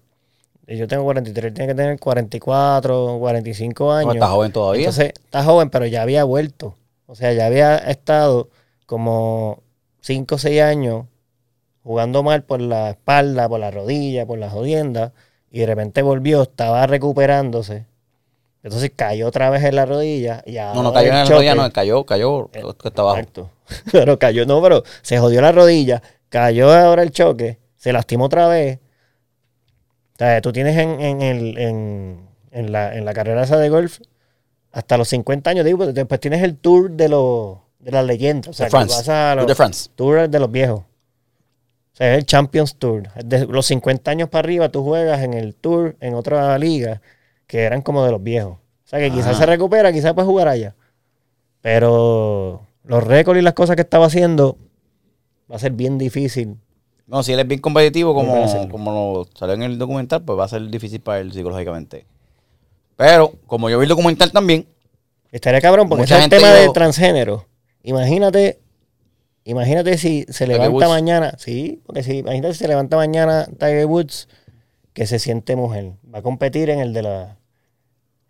[0.68, 1.48] Y yo tengo 43.
[1.48, 4.06] Él tiene que tener 44, 45 años.
[4.06, 4.80] No, está joven todavía.
[4.82, 6.76] Entonces, está joven, pero ya había vuelto.
[7.06, 8.48] O sea, ya había estado
[8.86, 9.62] como
[10.00, 11.06] 5 o 6 años
[11.82, 15.12] jugando mal por la espalda, por la rodilla, por la jodienda.
[15.50, 17.86] Y de repente volvió, estaba recuperándose.
[18.62, 20.42] Entonces cayó otra vez en la rodilla.
[20.46, 23.16] Y no, no cayó en el la rodilla, no, cayó, cayó, Eh, que está abajo.
[23.18, 23.50] Exacto.
[23.92, 28.48] Pero cayó, no, pero se jodió la rodilla, cayó ahora el choque, se lastimó otra
[28.48, 28.78] vez.
[30.14, 33.68] O sea, tú tienes en, en, el, en, en la, en la carrera esa de
[33.68, 34.00] golf
[34.72, 38.48] hasta los 50 años, digo, pues, después tienes el tour de, los de las leyendas.
[38.48, 38.94] O sea, De France.
[38.96, 39.90] vas a los de France.
[39.96, 40.80] tour de los viejos.
[40.80, 43.08] O sea, es el Champions Tour.
[43.24, 47.00] De los 50 años para arriba tú juegas en el tour, en otra liga,
[47.46, 48.52] que eran como de los viejos.
[48.84, 49.40] O sea, que quizás Ah.
[49.40, 50.74] se recupera, quizás puede jugar allá.
[51.62, 54.58] Pero los récords y las cosas que estaba haciendo
[55.50, 56.56] va a ser bien difícil.
[57.06, 60.44] No, si él es bien competitivo, como, como lo salió en el documental, pues va
[60.44, 62.04] a ser difícil para él psicológicamente.
[62.96, 64.66] Pero, como yo vi el documental también,
[65.32, 67.46] Estaría cabrón porque ese es el tema dijo- de transgénero.
[67.84, 68.58] Imagínate,
[69.44, 70.88] imagínate si se Tiger levanta Woods.
[70.88, 74.28] mañana, sí, porque si imagínate si se levanta mañana Tiger Woods
[74.92, 77.36] que se siente mujer, va a competir en el de la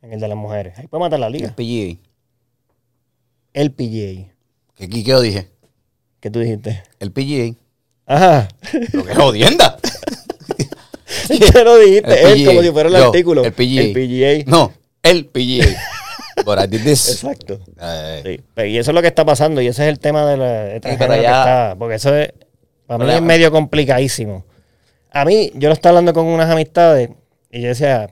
[0.03, 0.79] en el de las mujeres.
[0.79, 1.55] Ahí puede matar la el liga.
[1.57, 1.99] PGA,
[3.55, 4.33] El PGA.
[4.89, 5.49] Que yo dije,
[6.21, 6.83] ¿Qué tú dijiste?
[6.99, 7.57] el PGA,
[8.07, 8.49] Ajá.
[8.93, 9.79] lo que es jodienda.
[11.29, 12.23] ¿Qué lo dijiste?
[12.23, 13.45] El Él como si fuera el Yo, artículo.
[13.45, 13.81] el PGA.
[13.83, 13.93] El
[14.45, 14.51] PGA.
[14.51, 14.73] No,
[15.03, 15.67] el PGA.
[16.45, 17.09] But I did this.
[17.11, 17.61] Exacto.
[17.81, 20.37] Eh, Sí, y eso es lo que está pasando y ese es el tema de
[20.37, 22.33] la transgénero pero que está, porque eso es
[22.87, 24.45] para mí es medio complicadísimo.
[25.13, 27.11] A mí yo lo estaba hablando con unas amistades
[27.51, 28.09] y yo decía,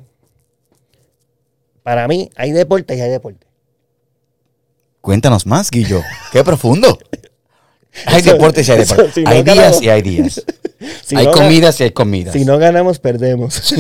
[1.83, 3.47] para mí hay deporte y hay deporte.
[5.09, 6.03] Cuéntanos más, Guillo.
[6.33, 6.99] Qué profundo.
[8.05, 9.15] Hay Eso- deportes y hay deportes.
[9.15, 10.45] si no hay días ganamos- y hay días.
[11.03, 12.35] Si hay no, comidas y hay comidas.
[12.35, 13.75] Si no ganamos perdemos.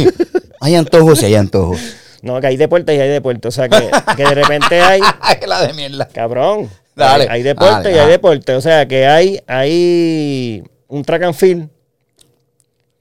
[0.58, 1.78] Hay antojos y hay antojos.
[2.22, 5.02] no, que hay deporte y hay deporte, o sea que, que de repente hay
[5.46, 6.08] la de mierda.
[6.08, 6.70] Cabrón.
[6.96, 8.08] Dale, Hay, hay deporte dale, y hay ajá.
[8.08, 8.54] deporte.
[8.54, 11.68] O sea, que hay, hay un track and field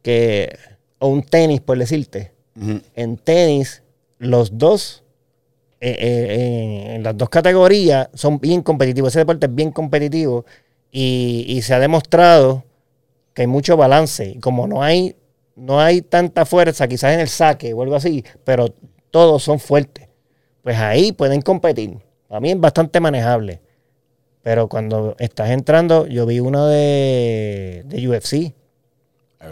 [0.02, 0.54] que,
[1.00, 2.34] o un tenis, por decirte.
[2.94, 3.84] En tenis,
[4.20, 5.02] los dos
[5.82, 9.10] eh, eh, en, en las dos categorías son bien competitivos.
[9.14, 10.46] Ese deporte es bien competitivo
[10.92, 12.64] y, y se ha demostrado
[13.34, 14.26] que hay mucho balance.
[14.30, 15.16] Y como no hay,
[15.56, 18.74] no hay tanta fuerza, quizás en el saque o algo así, pero
[19.12, 20.08] todos son fuertes.
[20.64, 21.98] Pues ahí pueden competir.
[22.28, 23.62] Para mí es bastante manejable.
[24.42, 28.54] Pero cuando estás entrando, yo vi uno de, de UFC,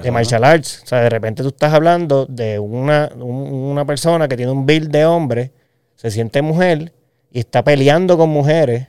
[0.04, 0.82] de martial arts.
[0.84, 4.66] O sea, de repente tú estás hablando de una, un- una persona que tiene un
[4.66, 5.52] build de hombre,
[5.96, 6.94] se siente mujer
[7.32, 8.88] y está peleando con mujeres.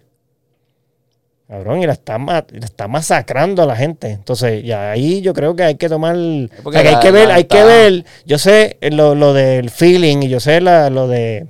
[1.48, 4.10] Cabrón, y la está, la está masacrando a la gente.
[4.10, 6.16] Entonces, ya ahí yo creo que hay que tomar.
[6.16, 8.04] O porque sea, que hay que ver, hay que ver.
[8.24, 11.46] Yo sé lo, lo del feeling y yo sé la, lo de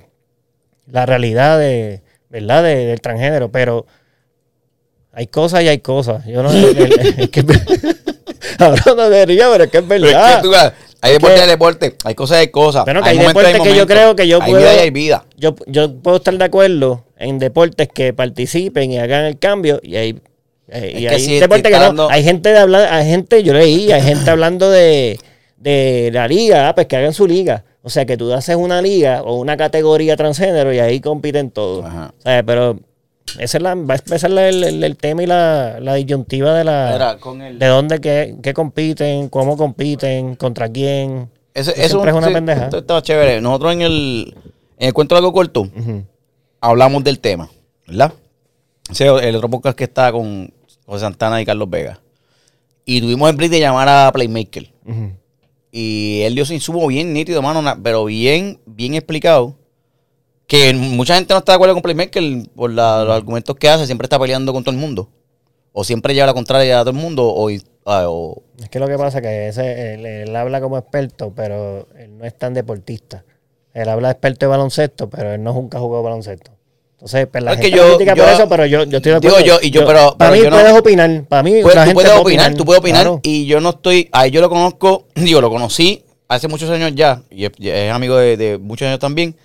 [0.85, 2.61] la realidad de, ¿verdad?
[2.63, 3.87] De- del transgénero, pero
[5.13, 6.23] hay cosas y hay cosas.
[6.27, 6.77] Yo no el-
[7.17, 7.43] es que
[8.59, 10.35] Ahora no río, pero es que es Pero es verdad.
[10.37, 10.53] que tú,
[11.01, 12.85] hay deporte de deporte, hay cosas de cosas.
[12.85, 14.89] Bueno, que hay momentos, deportes que yo creo que yo hay puedo- vida y hay
[14.91, 15.25] vida.
[15.37, 19.95] Yo, yo puedo estar de acuerdo en deportes que participen y hagan el cambio y
[19.95, 20.19] hay,
[20.69, 22.09] eh, y hay si deportes que no.
[22.09, 25.19] Hay gente de hablar, hay gente, yo leí, hay gente hablando de,
[25.57, 27.63] de la liga, ah, pues que hagan su liga.
[27.83, 31.85] O sea, que tú haces una liga o una categoría transgénero y ahí compiten todos.
[31.85, 32.13] Ajá.
[32.17, 32.79] O sea, pero
[33.39, 36.63] esa es la, va a empezar el, el- el tema y la, la disyuntiva de
[36.63, 41.29] la Mira, con el- de dónde que, que compiten, cómo compiten, contra quién.
[41.53, 42.63] Ese- eso siempre es una sí, pendeja.
[42.65, 43.41] esto estaba chévere.
[43.41, 44.35] Nosotros en el,
[44.77, 46.03] en el cuento largo corto Ujú.
[46.61, 47.49] hablamos del tema,
[47.87, 48.13] ¿verdad?
[48.89, 50.53] Ese el otro podcast que está con
[50.85, 51.99] José Santana y Carlos Vega.
[52.85, 54.71] Y tuvimos el break de llamar a Playmaker.
[55.71, 59.56] Y él dio su insumo bien nítido, mano, pero bien, bien explicado.
[60.47, 62.23] Que mucha gente no está de acuerdo con Playmaker
[62.55, 63.85] por la- los argumentos que hace.
[63.85, 65.09] Siempre está peleando con todo el mundo.
[65.73, 67.27] O siempre lleva la contraria a todo el mundo.
[67.27, 67.49] O,
[67.85, 71.33] ah, o- Es que lo que pasa es que ese, él, él habla como experto,
[71.35, 73.25] pero él no es tan deportista.
[73.73, 76.51] Él habla de experto de baloncesto, pero él no nunca jugó baloncesto.
[76.93, 79.19] Entonces, pues la Es que yo- critica por yo- eso, pero yo, yo estoy de
[79.19, 79.59] digo acuerdo.
[79.59, 81.23] yo- y yo, pero- para pero mí no- puedes opinar.
[81.25, 83.01] Para mí Pues, la tú gente puedes puede opinar, tú puedes opinar.
[83.03, 83.19] claro.
[83.21, 84.09] Y yo no estoy.
[84.13, 85.05] A él yo lo conozco.
[85.15, 87.21] Digo, lo conocí hace muchos años ya.
[87.29, 89.35] Y es, amigo de, de muchos años también.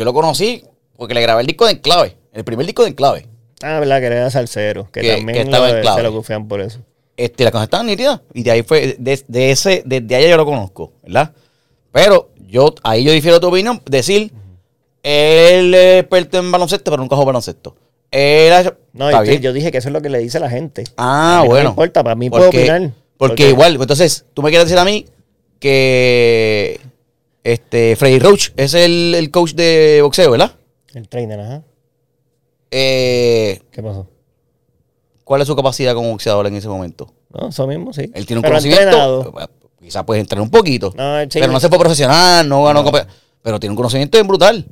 [0.00, 0.64] Yo lo conocí
[0.96, 2.16] porque le grabé el disco de Enclave.
[2.32, 3.26] El primer disco de Enclave.
[3.62, 4.90] Ah, verdad, que era salsero.
[4.90, 5.96] Que, Que- también que estaba lo- en clave.
[5.98, 6.78] se lo gufean por eso.
[7.18, 8.22] Este, la cosa estaba nítida.
[8.32, 8.96] Y de ahí fue.
[8.98, 11.34] De, de ese, desde allá yo lo conozco, ¿verdad?
[11.92, 13.82] Pero yo, ahí yo difiero de tu opinión.
[13.84, 14.32] Decir,
[15.02, 17.76] él es experto en baloncesto, pero nunca jugó baloncesto.
[18.10, 20.84] Ha- No, yo dije que eso es lo que le dice la gente.
[20.96, 21.68] Ah, mí no me bueno.
[21.70, 22.90] importa, para mí puedo porque, opinar.
[23.18, 25.04] Porque, igual, entonces, tú me quieres decir a mí
[25.58, 26.80] que
[27.44, 30.52] este Freddy Roach es el, el coach de boxeo, ¿verdad?
[30.94, 31.62] El trainer, ajá.
[32.70, 34.08] Eh, ¿Qué pasó?
[35.24, 37.12] ¿Cuál es su capacidad como boxeador en ese momento?
[37.32, 38.10] No, eso mismo, sí.
[38.14, 38.82] Él tiene un Pero conocimiento.
[38.82, 39.48] entrenado.
[39.80, 40.92] Quizás puede entrenar un poquito.
[40.96, 42.84] No, pero no se fue profesional, no ganó.
[42.84, 43.06] compe-
[43.42, 44.66] Pero tiene un conocimiento bien brutal.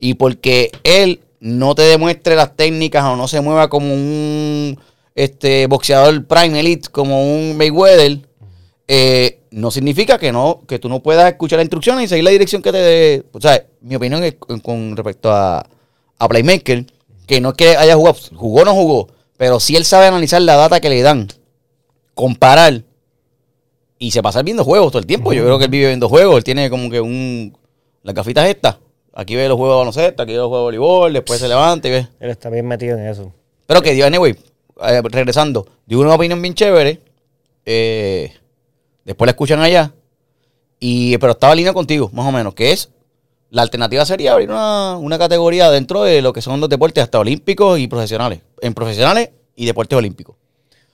[0.00, 4.78] Y porque él no te demuestre las técnicas o no se mueva como un
[5.14, 8.20] este boxeador prime elite, como un Mayweather,
[8.88, 12.30] eh, no significa que no que tú no puedas escuchar las instrucciones y seguir la
[12.30, 13.24] dirección que te dé.
[13.32, 15.66] O sea, mi opinión es con, respecto a,
[16.18, 16.86] a Playmaker,
[17.26, 20.42] que no es que haya jugado, jugó o no jugó, pero si él sabe analizar
[20.42, 21.28] la data que le dan,
[22.14, 22.82] comparar
[23.98, 25.32] y se pasa viendo juegos todo el tiempo.
[25.32, 26.38] Yo creo que él vive viendo juegos.
[26.38, 27.56] Él tiene como que un.
[28.02, 28.76] Las gafitas estas.
[29.12, 31.88] Aquí ve los juegos de baloncesto, aquí ve los juegos de voleibol, después se levanta
[31.88, 32.08] y ve.
[32.20, 33.32] Él está bien metido en eso.
[33.66, 34.36] Pero que dio, anyway,
[34.82, 37.00] eh, regresando, dio una opinión bien chévere.
[37.66, 38.32] eh,
[39.08, 39.92] después la escuchan allá.
[40.80, 42.90] Y, pero estaba línea contigo, más o menos, que es.
[43.50, 47.18] La alternativa sería abrir una, una categoría dentro de lo que son los deportes hasta
[47.18, 48.40] olímpicos y profesionales.
[48.60, 50.36] En profesionales y deportes olímpicos.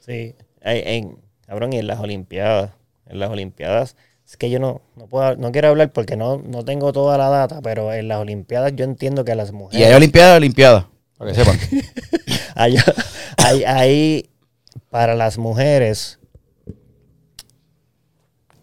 [0.01, 0.35] Sí.
[0.63, 2.71] En, cabrón, y en las Olimpiadas.
[3.07, 3.97] En las Olimpiadas.
[4.27, 7.29] Es que yo no, no puedo, no quiero hablar porque no, no tengo toda la
[7.29, 9.87] data, pero en las Olimpiadas yo entiendo que las Y mujeres.
[9.89, 10.87] hay olimpiadas, olimpiadas.
[11.19, 11.59] Para que sepan.
[12.55, 12.77] hay,
[13.37, 14.31] hay, hay-
[14.91, 16.19] para las mujeres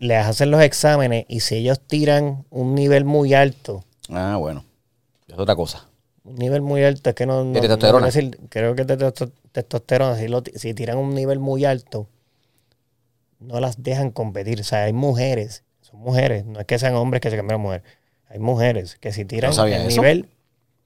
[0.02, 4.66] les hacen los exámenes y si ellos tiran un nivel muy alto, ah, bueno.
[5.28, 5.88] Es otra cosa.
[6.24, 8.10] un nivel muy alto, es que no, no- De no testosterona.
[8.10, 8.86] quiero decir, creo que
[9.52, 12.08] testosterona, si, lo si tiran un nivel muy alto,
[13.40, 14.60] no las dejan competir.
[14.60, 17.64] O sea, hay mujeres, son mujeres, no es que sean hombres que se cambian a
[17.64, 17.84] mujer.
[18.28, 19.88] Hay mujeres que si tiran No eso.
[20.02, 20.30] nivel,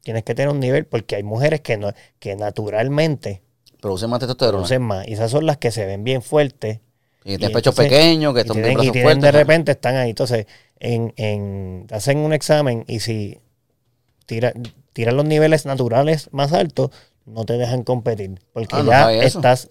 [0.02, 3.42] tienes que tener un nivel porque hay mujeres que no, que naturalmente
[3.82, 4.58] Producen más testosterona.
[4.58, 5.08] producen más.
[5.08, 6.80] Y esas son las que se ven bien fuertes.
[7.28, 9.24] Y tienen pechos pequeños, que están tienen, bien y brazos tienen fuertes.
[9.24, 10.10] de repente están ahí.
[10.12, 10.46] Entonces,
[10.80, 13.40] en, en, hacen un examen y si
[14.28, 14.54] tira,
[14.94, 16.92] tiran los niveles naturales más altos,
[17.26, 18.40] no te dejan competir.
[18.54, 19.70] Porque Ah, no ya estás.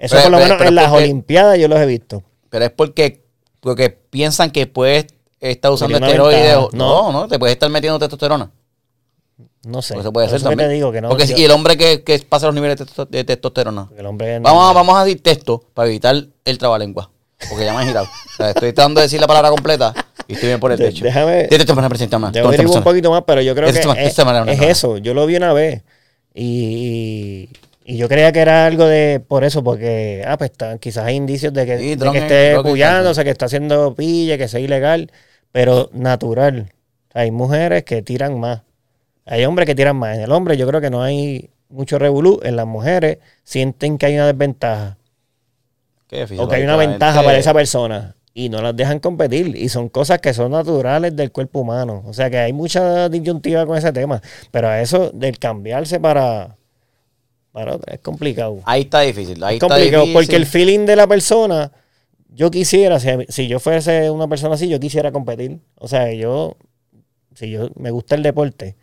[0.00, 2.22] Eso Pero- por lo pero- menos pero en las porque- Olimpiadas yo los he visto.
[2.50, 3.22] Pero es porque,
[3.60, 5.06] porque piensan que puedes
[5.40, 6.40] estar usando esteroides.
[6.40, 6.60] ventaja.
[6.64, 8.50] o- No, no, te puedes estar metiendo testosterona.
[9.66, 9.98] No sé.
[9.98, 10.68] Eso puede ser eso que también.
[10.70, 11.08] te digo que no.
[11.08, 13.88] Porque yo- si- y el hombre que, que pasa los niveles de, testo- de testosterona.
[13.96, 17.10] el hombre no- Vamos a, vamos a decir texto para evitar el trabalengua.
[17.48, 18.06] Porque ya me he girado.
[18.06, 19.92] O sea, estoy tratando de decir la palabra completa
[20.28, 21.04] y estoy bien por el De- techo.
[21.04, 21.46] déjame-
[22.38, 24.96] esta averiguo un poquito más, pero yo creo que es, es es eso.
[24.98, 25.82] Yo lo vi una vez
[26.32, 27.48] y,
[27.84, 31.16] y yo creía que era algo de por eso, porque ah, pues está- quizás hay
[31.16, 34.36] indicios de que, Sí, de que es- esté creo que pullándose, que está haciendo pille,
[34.38, 35.10] que sea ilegal,
[35.52, 36.72] pero natural.
[37.08, 38.62] O sea, hay mujeres que tiran más.
[39.26, 40.16] Hay hombres que tiran más.
[40.16, 42.40] En el hombre yo creo que no hay mucho revolú.
[42.42, 44.98] En las mujeres sienten que hay una desventaja
[46.06, 49.68] Qué o que hay una ventaja para esa persona y no las dejan competir y
[49.68, 52.02] son cosas que son naturales del cuerpo humano.
[52.06, 54.20] O sea que hay mucha disyuntiva con ese tema,
[54.50, 56.56] pero a eso del cambiarse para
[57.52, 58.58] para otra es complicado.
[58.64, 59.42] Ahí está difícil.
[59.44, 60.12] Ahí es está difícil.
[60.12, 61.70] porque el feeling de la persona
[62.28, 65.60] yo quisiera si, si yo fuese una persona así, yo quisiera competir.
[65.76, 66.56] O sea, yo
[67.34, 68.76] si yo me gusta el deporte,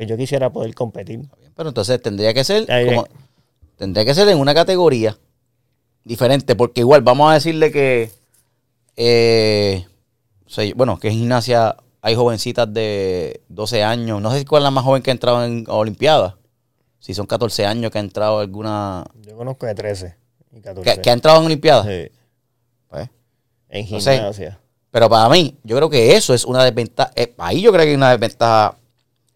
[0.00, 1.20] pues yo quisiera poder competir.
[1.54, 3.06] Pero entonces tendría que ser como-
[3.76, 5.14] tendría que ser en una categoría
[6.04, 8.10] diferente, porque igual vamos a decirle que
[8.96, 9.84] eh,
[10.74, 14.84] bueno, que en gimnasia hay jovencitas de 12 años, no sé cuál es la más
[14.84, 16.34] joven que ha entrado en Olimpiadas,
[16.98, 20.16] si son 14 años que ha entrado alguna Yo conozco de 13
[20.52, 20.94] y 14.
[20.96, 21.86] que, que ha entrado en Olimpiadas.
[21.86, 22.08] Sí,
[22.88, 23.08] Pues,
[23.68, 24.14] en No sé.
[24.16, 24.58] gimnasia.
[24.90, 27.12] Pero para mí, yo creo que eso es una desventaja.
[27.14, 28.76] eh, ahí yo creo que hay una desventaja.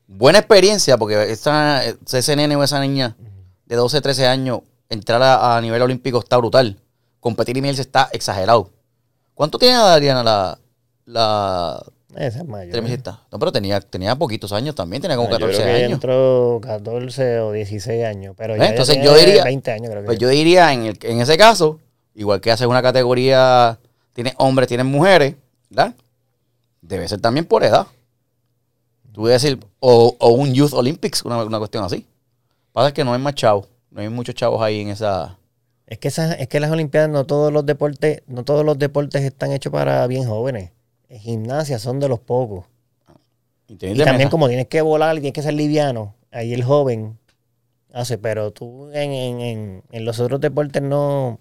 [0.06, 3.16] Buena experiencia, porque esa, ese nene o esa niña
[3.66, 6.78] de 12, 13 años, entrar a, a nivel olímpico está brutal.
[7.20, 8.70] Competir y miel está exagerado.
[9.34, 10.58] ¿Cuánto tiene Adriana la,
[11.06, 11.82] la
[12.16, 12.72] Esa es mayor.
[12.72, 13.22] tenisista?
[13.32, 15.92] No, pero tenía, tenía poquitos años también, tenía como yo 14 creo que años.
[15.94, 18.34] entró 14 o 16 años.
[18.36, 18.58] Pero ¿Eh?
[18.58, 20.06] ya Entonces yo diría- 20 años, creo que.
[20.06, 21.80] Pues yo diría, en, el, en ese caso,
[22.14, 23.78] igual que hace una categoría,
[24.12, 25.34] tiene hombres, tienen mujeres,
[25.70, 25.94] ¿verdad?
[26.82, 27.86] Debe ser también por edad.
[29.14, 32.04] Tú voy a decir, o, o un Youth Olympics, una, una cuestión así.
[32.72, 35.38] Pasa que no hay más chavos, no hay muchos chavos ahí en esa...
[35.86, 39.22] Es que esas, es que las Olimpiadas no todos los deportes, no todos los deportes
[39.22, 40.72] están hechos para bien jóvenes.
[41.08, 42.64] En gimnasia son de los pocos.
[43.68, 47.16] Y, Y también como tienes que volar y tienes que ser liviano, ahí el joven
[47.92, 51.38] hace, pero tú en, en, en, en los otros deportes no,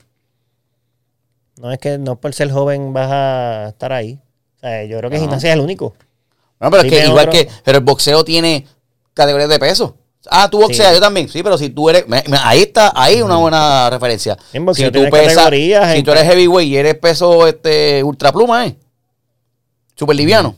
[1.60, 4.20] no es que no por ser joven vas a estar ahí.
[4.58, 5.24] O sea, yo creo que Ajá.
[5.26, 5.96] gimnasia es el único.
[6.60, 7.32] Bueno, pero es que igual otro.
[7.32, 8.68] que, pero el boxeo tiene
[9.14, 9.98] categorías de peso.
[10.30, 10.96] Ah, tú boxeas, Sí.
[10.96, 11.28] yo también.
[11.28, 12.06] Sí, pero si tú eres,
[12.44, 14.38] ahí está, ahí una buena referencia.
[14.54, 15.50] En boxeo si tú pesas,
[15.94, 18.78] si tú eres heavyweight y eres peso este ultra pluma, eh.
[19.96, 20.56] Super liviano.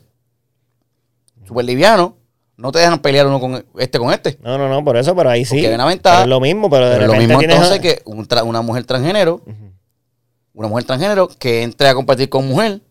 [1.47, 2.15] Super liviano.
[2.57, 4.37] No te dejan pelear uno con este con este.
[4.41, 5.55] No, no, no, por eso, pero ahí sí.
[5.55, 6.17] Porque hay una ventaja.
[6.17, 8.61] Pero es lo mismo, pero de Pero lo repente mismo tienes entonces que un una
[8.61, 9.41] mujer transgénero,
[10.53, 12.81] una mujer transgénero que entre a competir con mujer,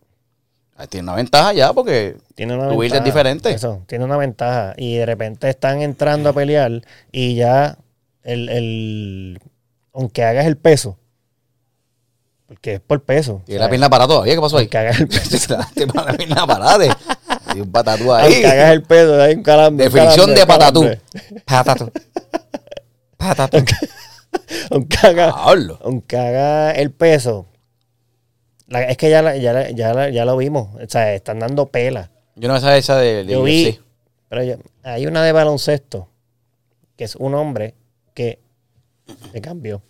[0.90, 3.04] tiene una ventaja ya porque Tiene una Tu build es ventaja.
[3.04, 3.50] diferente.
[3.52, 4.74] Eso, tiene una ventaja.
[4.76, 7.78] Y de repente están entrando a pelear y ya
[8.22, 9.40] el, el
[9.92, 10.98] aunque hagas el peso,
[12.48, 13.42] porque es por peso.
[13.46, 14.34] tiene la pierna parada todavía.
[14.34, 14.64] ¿Qué pasó ahí?
[14.64, 15.56] Aunque hagas el peso,
[15.94, 16.98] la pierna parada.
[17.46, 18.32] Hay un patatú ahí.
[18.32, 19.86] aunque hagas el peso, hay un calambre.
[19.86, 20.90] un Definición calambre, de patatú.
[21.44, 21.92] Patatú.
[23.16, 23.56] Patatú.
[24.70, 24.96] Aunque
[25.82, 27.46] aunque haga el peso.
[28.68, 30.74] La- es que ya, la- ya, la- ya, ya lo vimos.
[30.74, 32.10] O sea, están dando pela.
[32.36, 33.78] Yo no sabía esa de, de Yo vi,
[34.28, 36.08] pero yo- hay una de baloncesto,
[36.96, 37.74] que es un hombre
[38.14, 38.40] que
[39.32, 39.82] se cambió,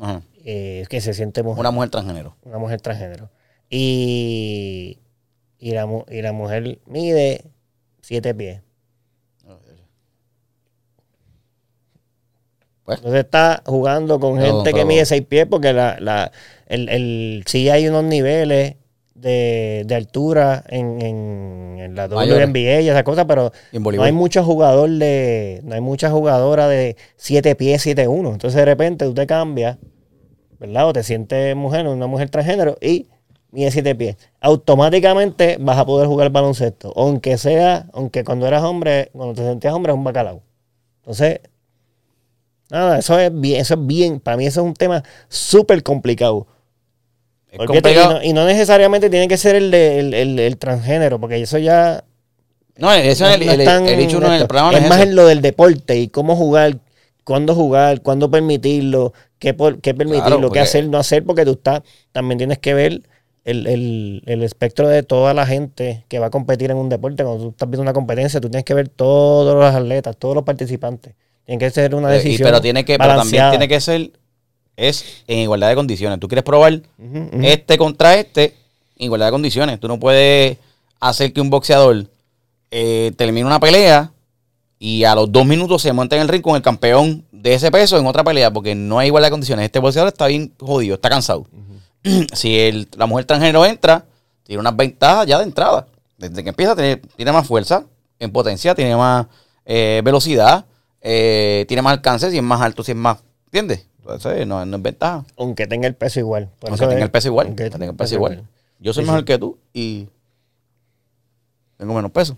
[0.00, 0.22] Ajá.
[0.44, 2.36] eh, que se siente mujer, Una mujer transgénero.
[2.44, 3.30] una mujer transgénero.
[3.68, 4.98] Y,
[5.58, 7.44] y, la, y la mujer mide
[8.02, 8.60] siete pies.
[12.84, 12.98] Pues.
[12.98, 16.30] Entonces está jugando con No, gente que mide seis pies porque la, la,
[16.66, 18.76] el, el, sí hay unos niveles
[19.14, 22.46] de, de altura en, en, en la Mayores.
[22.46, 25.60] WNBA y esas cosas, pero no hay mucho jugador de.
[25.64, 28.32] No hay mucha jugadora de 7 pies, 7-1.
[28.32, 29.78] Entonces de repente tú te cambias,
[30.58, 30.88] ¿verdad?
[30.88, 33.08] O te sientes mujer, una mujer transgénero y
[33.50, 34.16] mide 7 pies.
[34.40, 36.92] Automáticamente vas a poder jugar baloncesto.
[36.96, 40.42] Aunque sea, aunque cuando eras hombre, cuando te sentías hombre es un bacalao.
[40.98, 41.40] Entonces,
[42.70, 44.20] nada, eso es bien, eso es bien.
[44.20, 46.46] Para mí eso es un tema súper complicado.
[47.54, 51.40] Y, no, y no necesariamente tiene que ser el, de, el, el- el transgénero, porque
[51.40, 52.04] eso ya
[52.76, 54.76] No, eso es el, no el, están el hecho uno en el programa.
[54.76, 56.78] es es más en lo del deporte y cómo jugar,
[57.22, 61.52] cuándo jugar, cuándo permitirlo, qué, por- qué permitirlo, Claro, qué hacer, no hacer, porque tú
[61.52, 61.82] estás,
[62.12, 63.02] también tienes que ver
[63.44, 67.22] el, el- el espectro de toda la gente que va a competir en un deporte.
[67.24, 70.44] Cuando tú estás viendo una competencia, tú tienes que ver todos los atletas, todos los
[70.44, 71.14] participantes.
[71.44, 72.46] Tiene que ser una Eh, y- decisión.
[72.48, 74.10] pero tiene que, pero también tiene que ser
[74.76, 76.18] es en igualdad de condiciones.
[76.20, 76.80] Tú quieres probar
[77.44, 78.54] este contra este
[78.96, 79.80] en igualdad de condiciones.
[79.80, 80.58] Tú no puedes
[81.00, 82.06] hacer que un boxeador
[82.70, 84.10] eh, termine una pelea
[84.78, 87.70] Y a los dos minutos se monta en el ring con el campeón de ese
[87.70, 89.64] peso en otra pelea, porque no hay igualdad de condiciones.
[89.66, 91.46] Este boxeador está bien jodido, está cansado.
[92.32, 94.04] si el- la mujer transgénero entra,
[94.42, 95.86] tiene unas ventajas ya de entrada.
[96.18, 97.84] Desde que empieza, tiene, tiene más fuerza,
[98.18, 99.26] en potencia, tiene más
[99.64, 100.64] eh, velocidad,
[101.00, 103.18] eh, tiene más alcance, si es más alto, si es más.
[103.46, 103.86] ¿Entiendes?
[104.12, 105.24] Entonces, no, no es ventaja.
[105.38, 106.50] Aunque tenga el peso igual.
[106.60, 107.46] Por Aunque tenga es- el peso igual.
[107.46, 108.48] aunque tenga el peso igual.
[108.78, 109.24] Yo soy Sí, mejor sí.
[109.26, 110.08] que tú y
[111.78, 112.36] tengo menos peso.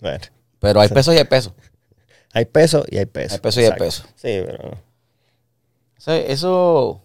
[0.00, 0.18] Bueno,
[0.58, 1.54] Pero hay peso y hay peso.
[2.32, 3.34] hay peso y hay peso.
[3.34, 4.02] Hay peso y hay peso.
[4.14, 4.78] Sí, pero
[5.96, 7.02] Eso, eso,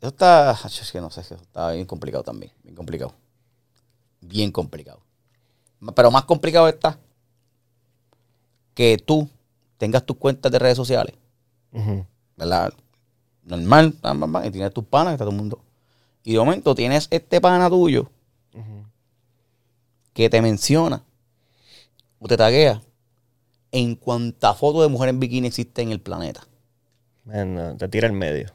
[0.00, 3.14] eso está, es que no sé, eso está bien complicado también, bien complicado.
[4.20, 5.00] Bien complicado.
[5.96, 6.98] Pero más complicado está
[8.74, 9.28] que tú
[9.80, 11.14] tengas tus cuentas de redes sociales,
[12.36, 12.72] ¿verdad?
[13.44, 15.64] Normal, pam, pam, pam, y tienes tus panas, está todo el mundo.
[16.22, 18.10] Y de momento tienes este pana tuyo
[20.12, 21.02] que te menciona
[22.18, 22.82] o te taguea
[23.72, 26.46] en cuanta foto de mujer en bikini existe en el planeta.
[27.78, 28.52] Te tira el medio.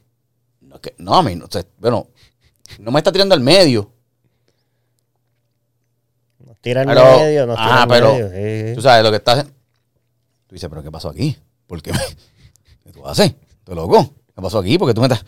[0.62, 1.48] No, que- no, a mí, no,
[1.80, 2.08] bueno,
[2.78, 3.90] no me está tirando al medio.
[6.46, 8.30] Nos tira Pero- medio, nos tira ah, pero medio.
[8.30, 8.76] sí, sí.
[8.76, 9.46] Tú sabes lo que estás.
[10.56, 11.38] Tú dices, ¿pero qué pasó aquí?
[11.68, 11.92] ¿Por qué?
[11.92, 12.00] me-
[12.86, 13.36] ¿Qué tú haces?
[13.66, 14.14] ¿Tú loco?
[14.34, 14.78] ¿Qué pasó aquí?
[14.78, 15.26] Porque tú me estás.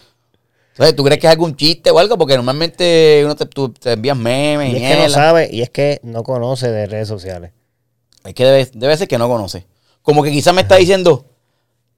[0.71, 0.95] ¿Sabes?
[0.95, 2.17] ¿Tú crees que es algún chiste o algo?
[2.17, 5.69] Porque normalmente uno te, tú te envías memes y, es que no sabe, y es
[5.69, 7.51] que no conoce de redes sociales.
[8.23, 9.67] Es que debe, debe ser que no conoce.
[10.01, 11.25] Como que quizás me está diciendo,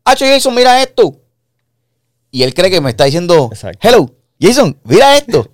[0.06, 1.22] Hacho Jason, mira esto.
[2.32, 3.88] Y él cree que me está diciendo, Exacto.
[3.88, 4.10] hello,
[4.42, 5.52] Jason, mira esto.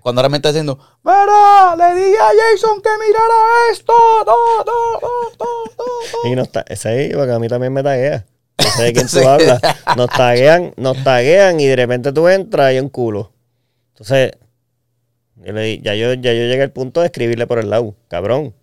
[0.00, 3.92] Cuando realmente está diciendo, mira, le dije a Jason que mirara esto.
[4.26, 4.91] No, no".
[6.30, 6.48] Y nos
[6.86, 8.24] ahí, porque a mí también me taguea.
[8.58, 9.24] No sé de quién tú Sí.
[9.24, 9.60] hablas.
[9.96, 13.32] Nos taguean, nos taguean y de repente tú entras y hay un culo.
[13.94, 14.32] Entonces,
[15.44, 17.94] yo le ya, yo, ya yo llegué al punto de escribirle por el lado.
[18.08, 18.54] Cabrón.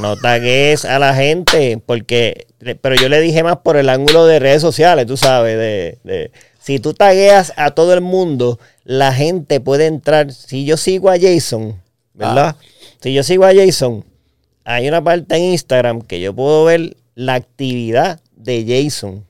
[0.00, 2.46] No tagues a la gente, porque.
[2.58, 5.56] Pero yo le dije más por el ángulo de redes sociales, tú sabes.
[5.56, 10.32] De, de- si tú tagueas a todo el mundo, la gente puede entrar.
[10.32, 11.80] Si yo sigo a Jason,
[12.14, 12.56] ¿verdad?
[13.00, 14.04] Si yo sigo a Jason,
[14.68, 19.24] hay una parte en Instagram que yo puedo ver la actividad de Jason.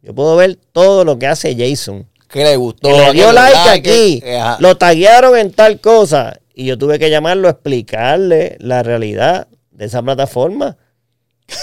[0.00, 2.06] Yo puedo ver todo lo que hace Jason.
[2.28, 2.88] Que le gustó.
[2.88, 4.20] Que le dio que like aquí.
[4.20, 4.40] que-.
[4.60, 6.38] Lo taguearon en tal cosa.
[6.54, 10.76] Y yo tuve que llamarlo a explicarle la realidad de esa plataforma.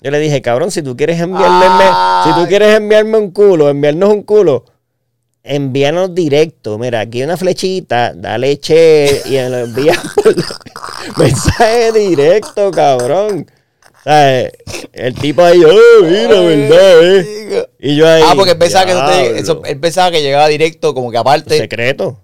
[0.00, 2.30] Yo le dije, cabrón, si tú quieres enviarme, Ay.
[2.32, 4.64] si tú quieres enviarme un culo, enviarnos un culo,
[5.42, 6.78] envíanos directo.
[6.78, 10.34] Mira, aquí hay una flechita, dale che y lo envías por
[11.16, 13.50] mensaje directo, cabrón.
[14.04, 14.52] ¿Sabes?
[14.92, 17.66] El tipo ahí, oh, mira, verdad, eh.
[17.80, 18.22] Y yo ahí.
[18.24, 19.36] Ah, porque él pensaba, que eso te- diablo.
[19.38, 22.20] eso- él pensaba que llegaba directo, como que aparte, secreto.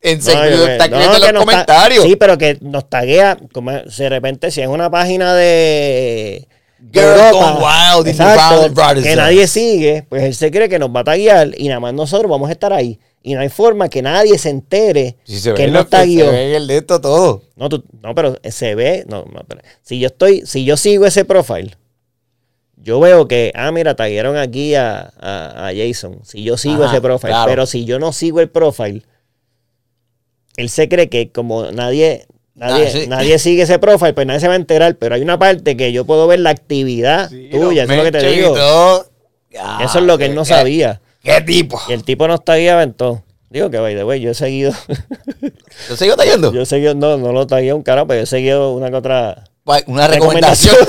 [0.00, 2.04] en No, yo- está no, en los ta- comentarios.
[2.04, 6.46] sí, pero que nos taguea, como de repente, si es una página de.
[6.92, 7.58] Girl Europa,
[7.96, 11.50] Wild, exacto, Brothers que nadie sigue, pues él se cree que nos va a taguear
[11.56, 13.00] y nada más nosotros vamos a estar ahí.
[13.26, 16.30] Y no hay forma que nadie se entere Si se que lo nos que se
[16.30, 17.42] ve en el de esto todo.
[17.56, 19.04] No, tú- no, pero se ve.
[19.08, 19.62] No, no, espera.
[19.82, 21.74] Si yo estoy, si yo sigo ese profile,
[22.76, 26.20] yo veo que, ah, mira, taguearon aquí a, a- a Jason.
[26.22, 27.48] Si yo sigo Ajá, ese profile, claro.
[27.50, 29.02] pero si yo no sigo el profile,
[30.58, 33.06] él se cree que como nadie, nadie, Ah, sí.
[33.08, 34.96] nadie sigue ese profile, pues nadie se va a enterar.
[34.96, 38.12] Pero hay una parte que yo puedo ver la actividad tuya, eso es lo que
[38.12, 38.54] te digo.
[38.54, 39.06] todo.
[39.80, 41.00] Eso es lo que él no sabía.
[41.24, 41.80] ¿Qué tipo?
[41.88, 43.24] Y el tipo nos tagueaba en todo.
[43.50, 44.72] Digo que, by the way, yo he seguido,
[45.88, 46.52] ¿Yo sigo tagueando?
[46.52, 48.96] yo he seguido, no, no lo tagué un carajo, pero yo he seguido una que
[48.96, 49.44] otra
[49.86, 50.74] Una recomendación.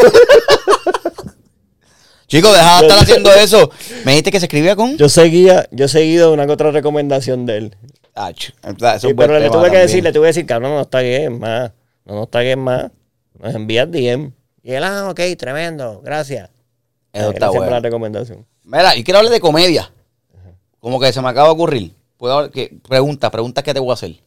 [2.28, 3.70] Chicos, deja de estar haciendo eso.
[4.04, 4.98] Me dijiste que se escribía con.
[4.98, 7.76] Yo seguía, yo he seguido una que otra recomendación de él.
[8.16, 11.30] Ah, Sí, pero le tuve que decir, le tuve que decir, cabrón, no nos tagues
[11.30, 11.72] más.
[12.04, 12.92] No nos tagues más.
[13.40, 14.32] Nos envías DM.
[14.64, 16.50] Y él, ah, ok, tremendo, gracias.
[17.14, 17.80] Eso Ah, está por la bueno.
[17.82, 18.46] recomendación.
[18.64, 19.92] Mira, y quiero hablar de comedia.
[20.86, 21.96] Como que se me acaba de ocurrir.
[22.16, 24.22] Puedo que, pregunta, pregunta que te voy a hacer.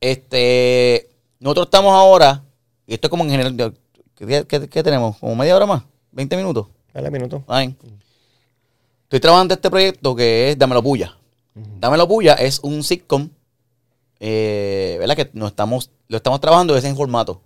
[0.00, 1.08] Este,
[1.38, 2.42] nosotros estamos ahora,
[2.88, 3.74] y esto es como en general,
[4.16, 5.16] ¿qué, qué- qué tenemos?
[5.18, 5.84] ¿Como media hora más?
[6.12, 6.66] ¿20 minutos?
[6.92, 7.44] Dale minuto.
[7.46, 7.72] Ay.
[9.04, 11.16] Estoy trabajando este proyecto que es Dámelo Puya.
[11.78, 13.28] Dámelo Puya es un sitcom,
[14.18, 15.14] eh, ¿verdad?
[15.14, 17.40] Que nos estamos, lo estamos trabajando es en formato.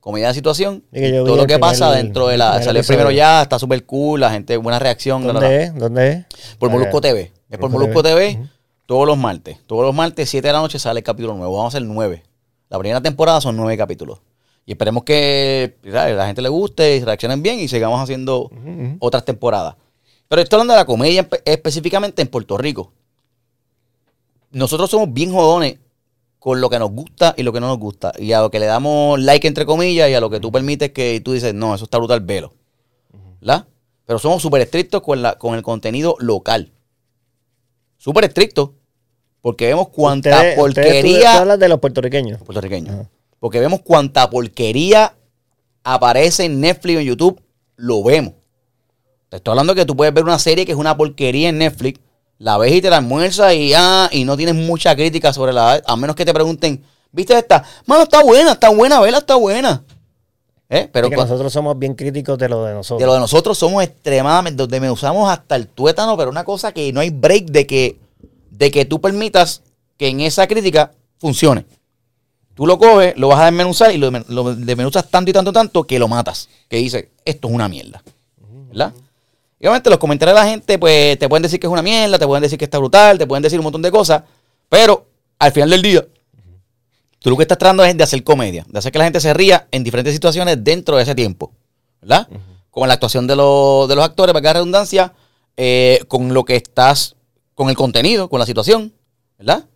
[0.00, 0.82] Comedia de situación.
[0.92, 2.62] Todo lo el que primer- pasa dentro de el la...
[2.62, 2.98] Salió episodio.
[2.98, 5.26] primero ya, está súper cool, la gente, buena reacción.
[5.26, 5.46] la, la, la.
[5.48, 5.74] ¿Dónde es?
[5.74, 6.56] ¿Dónde es?
[6.58, 7.32] Por Ah, Molusco TV.
[7.50, 8.48] Es por Molusco TV.
[8.86, 9.58] Todos los martes.
[9.66, 11.52] Todos los martes, 7 de la noche, sale el capítulo nuevo.
[11.56, 12.22] Vamos a hacer 9.
[12.70, 14.20] La primera temporada son 9 capítulos.
[14.66, 16.16] Y esperemos que ¿sabes?
[16.16, 18.50] la gente le guste y reaccionen bien y sigamos haciendo
[19.00, 19.74] otras temporadas.
[20.28, 22.92] Pero estoy hablando de la comedia espe- específicamente en Puerto Rico.
[24.52, 25.76] Nosotros somos bien jodones
[26.40, 28.12] con lo que nos gusta y lo que no nos gusta.
[28.18, 30.90] Y a lo que le damos like, entre comillas, y a lo que tú permites
[30.90, 32.52] que tú dices, no, eso está brutal, velo.
[33.40, 33.66] ¿Verdad?
[34.06, 36.72] Pero somos súper estrictos con, la, con el contenido local.
[37.96, 38.70] Súper estrictos.
[39.42, 41.32] Porque vemos cuánta Ustedes- ustedes- tú- porquería...
[41.34, 42.42] tú hablas de los puertorriqueños.
[42.42, 43.06] puertorriqueños.
[43.38, 45.14] Porque vemos cuánta porquería
[45.84, 47.40] aparece en Netflix o en YouTube,
[47.76, 48.34] lo vemos.
[49.30, 52.00] Te estoy hablando que tú puedes ver una serie que es una porquería en Netflix,
[52.40, 55.82] la ves y te la almuerzas y, ah, y no tienes mucha crítica sobre la...
[55.86, 56.82] A menos que te pregunten,
[57.12, 57.62] ¿viste esta?
[57.84, 59.84] Mano, está buena, está buena, vela, está buena.
[60.70, 60.88] ¿Eh?
[60.90, 62.98] Pero Es que nosotros somos bien críticos de lo de nosotros.
[62.98, 66.72] de lo de nosotros somos extremadamente, donde me usamos hasta el tuétano, pero una cosa
[66.72, 67.98] que no hay break de que,
[68.50, 69.62] de que tú permitas
[69.98, 71.66] que en esa crítica funcione.
[72.54, 75.84] Tú lo coges, lo vas a desmenuzar y lo, lo desmenuzas tanto y tanto, tanto
[75.84, 76.48] que lo matas.
[76.70, 78.02] Que dice, esto es una mierda.
[78.68, 78.94] ¿Verdad?
[79.60, 82.18] Y obviamente los comentarios de la gente, pues te pueden decir que es una mierda,
[82.18, 84.22] te pueden decir que está brutal, te pueden decir un montón de cosas,
[84.70, 85.06] pero
[85.38, 86.06] al final del día,
[87.18, 89.34] tú lo que estás tratando es de hacer comedia, de hacer que la gente se
[89.34, 91.52] ría en diferentes situaciones dentro de ese tiempo,
[92.00, 92.26] ¿verdad?
[92.70, 95.12] Como la actuación de, los- de los actores, para que haga redundancia,
[95.58, 97.16] eh, con lo que estás,
[97.54, 98.94] con el contenido, con la situación,
[99.38, 99.66] ¿verdad?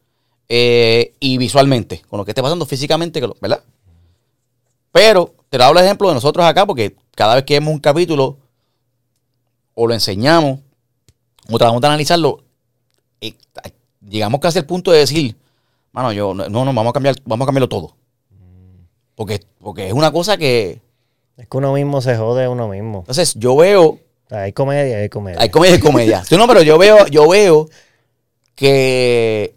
[0.49, 3.63] Eh, y visualmente, con lo que esté pasando físicamente, ¿verdad?
[4.93, 7.81] Pero te lo hablo de ejemplo de nosotros acá, porque cada vez que vemos un
[7.81, 8.39] capítulo,
[9.75, 10.61] o lo enseñamos,
[11.51, 12.45] o tratamos de analizarlo,
[13.21, 13.35] eh,
[14.09, 15.37] llegamos casi al punto de decir,
[15.93, 17.97] mano, yo, no, no, vamos a cambiar, vamos a cambiarlo todo.
[19.15, 20.81] Porque, porque es una cosa que.
[21.37, 23.01] Es que uno mismo se jode a uno mismo.
[23.01, 24.01] Entonces, yo veo.
[24.31, 25.41] Hay comedia, hay comedia.
[25.41, 26.25] Hay comedia y comedia.
[26.25, 27.69] Sí, no, pero yo veo, yo veo
[28.55, 29.55] que,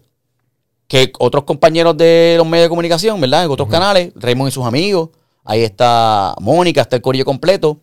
[0.86, 3.44] que otros compañeros de los medios de comunicación, ¿verdad?
[3.44, 5.10] En otros canales, Raymond y sus amigos,
[5.44, 7.80] ahí está Mónica, está el corillo completo,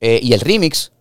[0.00, 0.92] eh, y el remix,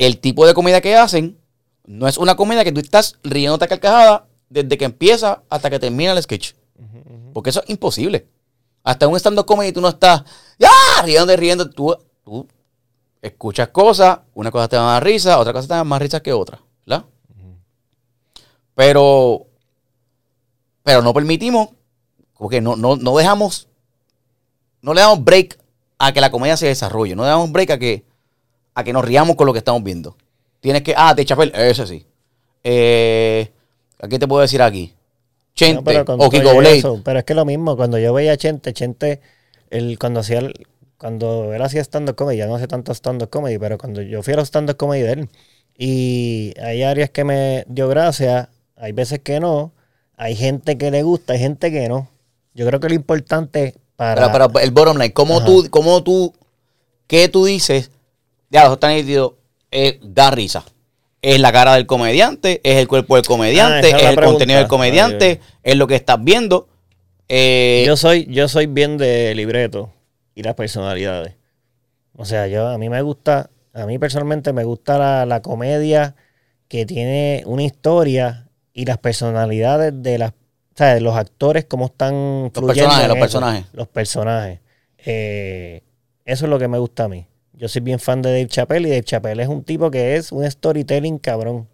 [0.00, 1.38] el tipo de comedia que hacen,
[1.84, 5.78] no es una comedia que tú estás riéndote a carcajada desde que empieza hasta que
[5.78, 6.54] termina el sketch.
[7.34, 8.26] Porque eso es imposible.
[8.82, 10.24] Hasta un stand-up comedy tú no estás,
[10.58, 10.70] ¡ya!
[11.04, 11.68] Riendo, riendo.
[11.68, 11.94] Tú,
[12.24, 12.48] tú
[13.20, 16.32] escuchas cosas, una cosa te da más risa, otra cosa te da más risa que
[16.32, 17.04] otra, ¿verdad?
[18.74, 19.48] Pero,
[20.82, 21.68] pero no permitimos,
[22.38, 23.68] porque no, no, no dejamos,
[24.80, 25.58] no le damos break
[25.98, 28.06] a que la comedia se desarrolle, no le damos break a que,
[28.80, 30.16] a que nos riamos con lo que estamos viendo.
[30.60, 32.06] Tienes que, ah, de Chapel, ese sí.
[32.64, 33.50] Eh,
[34.00, 34.94] ¿A qué te puedo decir aquí?
[35.54, 36.78] Chente No, o Kiko Blade.
[36.78, 39.20] eso, pero es que lo mismo, cuando yo veía a Chente, Chente,
[39.70, 40.66] el, cuando hacía el-
[40.98, 44.34] cuando él hacía stand-up comedy, ya no hace tanto stand-up comedy, pero cuando yo fui
[44.34, 45.28] a los stand-up comedy de él,
[45.78, 49.72] y hay áreas que me dio gracia, hay veces que no,
[50.16, 52.08] hay gente que le gusta, hay gente que no.
[52.52, 54.30] Yo creo que lo importante para...
[54.30, 55.46] Pero, pero el bottom line, ¿cómo Ajá.
[55.46, 56.34] tú, cómo tú,
[57.06, 57.90] qué tú dices?
[58.50, 59.38] Ya, eso está nítido,
[59.70, 60.64] eh, da risa.
[61.22, 64.26] Es la cara del comediante, es el cuerpo del Ah, comediante, esa es el pregunta.
[64.32, 66.68] contenido del comediante, Ay, es lo que estás viendo.
[67.28, 69.92] Eh, yo soy, yo soy bien de libreto
[70.34, 71.34] y las personalidades.
[72.16, 76.16] O sea, yo a mí me gusta, a mí personalmente me gusta la, la comedia
[76.68, 81.86] que tiene una historia y las personalidades de las, o sea, de los actores cómo
[81.86, 83.20] están fluyendo personajes, los eso.
[83.20, 83.64] personajes.
[83.74, 84.60] Los personajes.
[84.98, 85.82] Eh,
[86.24, 87.26] eso es lo que me gusta a mí.
[87.60, 90.32] Yo soy bien fan de Dave Chappelle y Dave Chappelle es un tipo que es
[90.32, 91.68] un storytelling cabrón.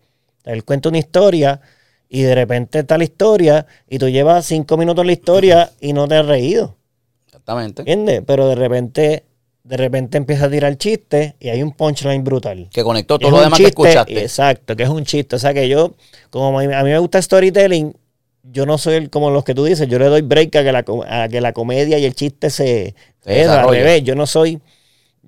[0.44, 1.60] Él cuenta una historia
[2.08, 5.92] y de repente está la historia y tú llevas cinco minutos en la historia y
[5.92, 6.76] no te has reído.
[7.26, 7.82] exactamente.
[7.82, 8.22] ¿Entiendes?
[8.26, 9.24] Pero de repente,
[9.62, 12.68] de repente empieza a tirar chistes y hay un punchline brutal.
[12.72, 14.20] Que conectó Es todo lo demás que chiste, escuchaste.
[14.22, 15.36] Exacto, que es un chiste.
[15.36, 15.94] O sea que yo,
[16.30, 17.94] como a mí, a mí me gusta storytelling,
[18.42, 20.72] yo no soy el- como los que tú dices, yo le doy break a que
[20.72, 22.96] la, a que la comedia y el chiste se...
[23.20, 24.60] Se es al revés, yo no soy...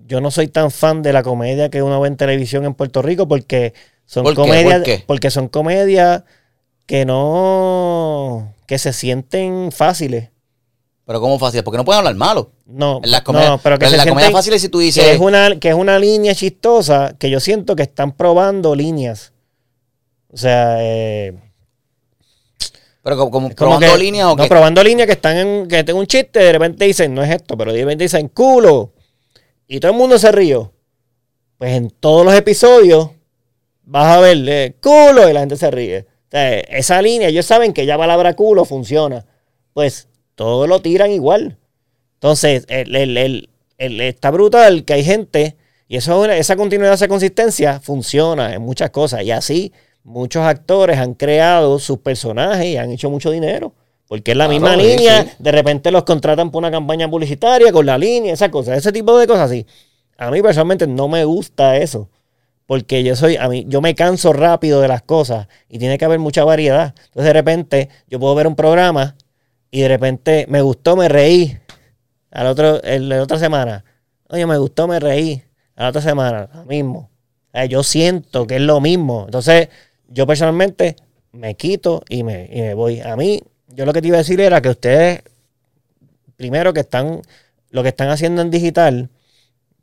[0.06, 3.02] Yo no soy tan fan de la comedia que uno ve en televisión en Puerto
[3.02, 3.74] Rico porque
[4.06, 6.22] son ¿Por comedias porque son comedias
[6.86, 10.30] que no que se sienten fáciles.
[11.06, 11.62] Pero ¿cómo fácil?
[11.62, 12.50] Porque no pueden hablar malo.
[12.66, 14.68] No, En las comedias, no, pero que en se la comedia sienten- fácil es si
[14.68, 18.12] tú que dices, es una que es una línea chistosa que yo siento que están
[18.12, 19.32] probando líneas.
[20.30, 21.34] O sea, eh,
[23.02, 24.48] pero como, probando que- líneas o no, qué.
[24.48, 27.56] probando líneas que están en que tengo un chiste, de repente dicen, no es esto,
[27.56, 28.92] pero de repente dicen culo.
[29.68, 30.72] Y todo el mundo se rió.
[31.58, 33.10] Pues en todos los episodios
[33.82, 36.06] vas a ver eh, culo y la gente se ríe.
[36.32, 39.24] O esa línea, ellos saben que ya palabra culo funciona.
[39.72, 41.58] Pues todos lo tiran igual.
[42.14, 43.48] Entonces, el, el-
[43.78, 45.56] el- está brutal que hay gente,
[45.86, 49.22] y eso, esa continuidad, esa consistencia funciona en muchas cosas.
[49.22, 53.72] Y así, muchos actores han creado sus personajes y han hecho mucho dinero.
[54.08, 55.30] Porque es la misma línea, sí.
[55.38, 59.16] de repente los contratan por una campaña publicitaria con la línea, esas cosas, ese tipo
[59.18, 59.66] de cosas así.
[60.16, 62.08] A mí personalmente no me gusta eso.
[62.66, 66.04] Porque yo soy, a mí, yo me canso rápido de las cosas y tiene que
[66.04, 66.94] haber mucha variedad.
[67.06, 69.16] Entonces de repente yo puedo ver un programa
[69.70, 71.58] y de repente me gustó, me reí.
[72.30, 73.84] Al otro, el, la otra semana,
[74.28, 75.42] oye, me gustó, me reí.
[75.76, 77.08] A la otra semana, lo mismo.
[77.54, 79.24] Eh, yo siento que es lo mismo.
[79.24, 79.68] Entonces,
[80.08, 80.96] yo personalmente
[81.32, 83.00] me quito y me, y me voy.
[83.00, 83.42] A mí,
[83.78, 85.22] yo lo que te iba a decir era que ustedes,
[86.36, 87.22] primero que están,
[87.70, 89.08] lo que están haciendo en digital,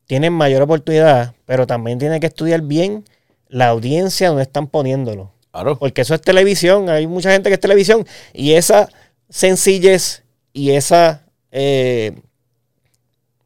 [0.06, 3.06] tienen mayor oportunidad, pero también tienen que estudiar bien
[3.48, 5.32] la audiencia donde están poniéndolo.
[5.52, 5.80] Claro.
[5.80, 8.89] Porque eso es televisión, hay mucha gente que es televisión y esa
[9.30, 11.24] sencillez y esa
[11.54, 12.20] eh,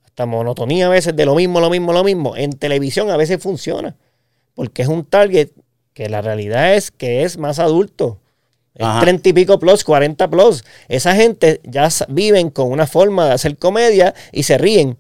[0.04, 3.40] hasta monotonía a veces de lo mismo, lo mismo, lo mismo, en televisión a veces
[3.40, 3.96] funciona.
[4.56, 5.50] Porque es un target
[5.94, 8.20] que la realidad es que es más adulto.
[8.76, 9.02] Es Ajá.
[9.02, 10.64] 30 y pico plus, 40 plus.
[10.88, 14.98] Esa gente ya viven con una forma de hacer comedia y se ríen.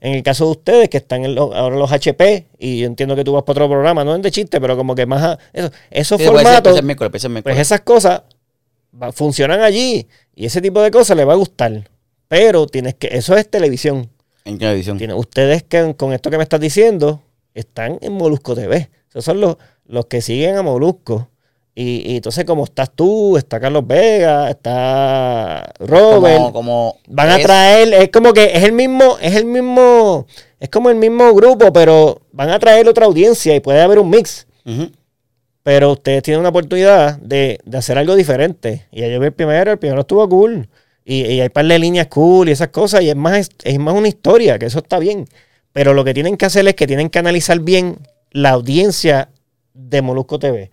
[0.00, 3.14] En el caso de ustedes que están en lo- ahora los HP, y yo entiendo
[3.14, 5.22] que tú vas para otro programa, no es de chiste, pero como que más...
[5.22, 6.74] a- eso, esos Sí, puede ser- formatos...
[6.74, 8.22] ser miércoles, Pues esas cosas
[9.00, 11.88] va- funcionan allí y ese tipo de cosas le va a gustar.
[12.28, 14.08] Pero tienes que, eso es televisión.
[14.46, 14.98] En televisión.
[15.14, 18.88] Ustedes que con esto que me estás diciendo están en Molusco TV.
[19.10, 21.28] Esos son los, los que siguen a Molusco.
[21.82, 27.38] Y, y entonces como estás tú, está Carlos Vega, está Robert, Como, como van a
[27.38, 30.26] traer, es como que es el mismo, es el mismo,
[30.58, 34.10] es como el mismo grupo, pero van a traer otra audiencia y puede haber un
[34.10, 34.46] mix.
[35.62, 38.86] Pero ustedes tienen una oportunidad de, de hacer algo diferente.
[38.92, 40.68] Y yo vi el primero, el primero estuvo cool.
[41.02, 43.00] Y, y hay par de líneas cool y esas cosas.
[43.00, 45.26] Y es más, es más una historia, que eso está bien.
[45.72, 48.00] Pero lo que tienen que hacer es que tienen que analizar bien
[48.32, 49.30] la audiencia
[49.72, 50.70] de Molusco TV.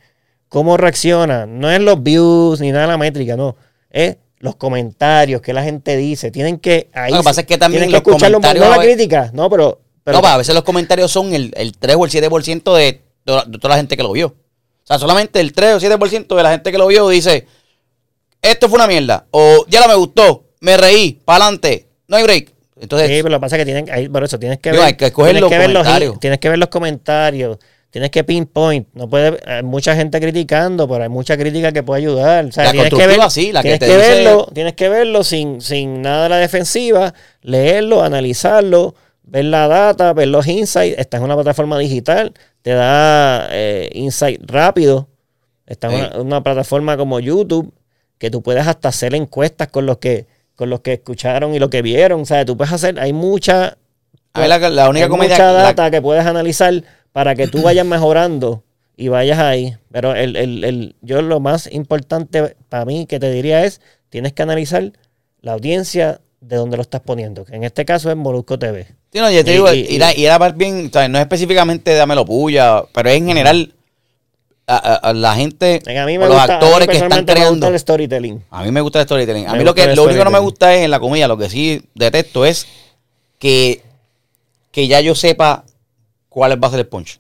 [0.50, 1.46] Cómo reacciona.
[1.46, 3.56] No es los views ni nada de la métrica, no.
[3.90, 6.32] Es los comentarios que la gente dice.
[6.32, 6.90] Tienen que.
[6.94, 8.18] Ahí Lo que pasa es que también los poco.
[8.18, 9.82] comentarios No la crítica, no, pero.
[10.04, 13.02] pero no, pa, a veces los comentarios son el, el 3 o el 7% de,
[13.26, 14.28] de toda la gente que lo vio.
[14.28, 17.46] O sea, solamente el 3 o 7% de la gente que lo vio dice,
[18.42, 19.26] esto fue una mierda.
[19.32, 22.54] O ya no me gustó, me reí, para adelante, no hay break.
[22.80, 24.82] Entonces, Sí, pero lo que pasa es que tienen ahí, por eso tienes que Digo,
[24.84, 27.58] ver, hay que escoger tienes los que ver tienes que ver los comentarios,
[27.98, 32.02] tienes que pinpoint, no puede hay mucha gente criticando, pero hay mucha crítica que puede
[32.04, 34.74] ayudar, o sea, La tienes que ver, sí, la que te que dice- verlo, tienes
[34.74, 38.94] que verlo sin, sin nada de la defensiva, leerlo, analizarlo,
[39.24, 44.42] ver la data, ver los insights, esta es una plataforma digital, te da eh, insight
[44.46, 45.08] rápido,
[45.66, 46.00] esta es Sí.
[46.14, 47.74] una, una plataforma como YouTube
[48.20, 51.70] que tú puedes hasta hacer encuestas con los que con los que escucharon y lo
[51.72, 53.78] que vieron, o sea, tú puedes hacer, hay mucha
[54.34, 55.36] a ver, la, la única hay comedia...
[55.36, 56.84] mucha la- data que puedes analizar
[57.18, 58.62] para que tú vayas mejorando
[58.96, 59.76] y vayas ahí.
[59.92, 64.34] Pero el, el- el- yo lo más importante para mí que te diría es, tienes
[64.34, 64.92] que analizar
[65.42, 68.86] la audiencia de donde lo estás poniendo, que en este caso es Molusco TV.
[69.12, 71.08] Sí, no, yo te Y- digo, y- y, era, y era más bien, o sea,
[71.08, 73.74] no es específicamente dámelo puya, pero es en general
[74.68, 76.94] a, a- a la gente, A mí o me los gusta, a mí actores que
[76.98, 77.68] están personalmente me gusta creando.
[77.70, 78.44] el storytelling.
[78.52, 79.48] A mí me gusta el storytelling.
[79.48, 81.36] A mí lo, que, lo único que no me gusta es en la comedia, lo
[81.40, 82.68] que sí detesto es
[83.40, 83.82] que,
[84.72, 85.64] que ya yo sepa
[86.30, 87.20] cuál va a ser el punch.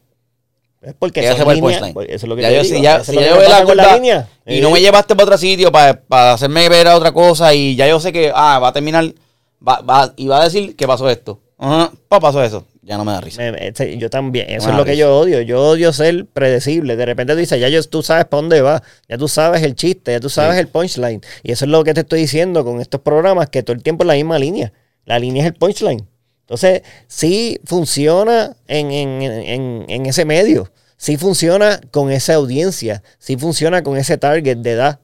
[0.81, 1.95] Es porque el punchline.
[2.07, 3.75] eso es lo que ya te yo, digo, si ya, si ya que yo veo
[3.75, 4.27] la línea.
[4.45, 7.75] y no Eh, me llevaste para otro sitio para hacerme ver a otra cosa y
[7.75, 9.05] ya yo sé que ah, va a terminar
[9.67, 11.39] va, va- y va a decir que pasó esto.
[11.57, 12.65] Ajá, pa, pasó eso.
[12.83, 13.41] Ya no me da risa.
[13.51, 15.41] Me- este, yo también, eso es lo que yo odio.
[15.41, 16.95] Yo odio ser predecible.
[16.95, 19.75] De repente tú dices, ya yo, tú sabes para dónde va, ya tú sabes el
[19.75, 20.59] chiste, ya tú sabes Sí.
[20.61, 21.21] el punchline.
[21.43, 24.03] Y eso es lo que te estoy diciendo con estos programas, que todo el tiempo
[24.03, 24.71] es la misma línea.
[25.05, 26.07] La línea es el punchline.
[26.47, 33.35] Entonces, sí funciona en, en- en- en ese medio, sí funciona con esa audiencia, sí
[33.35, 34.99] funciona con ese target de edad.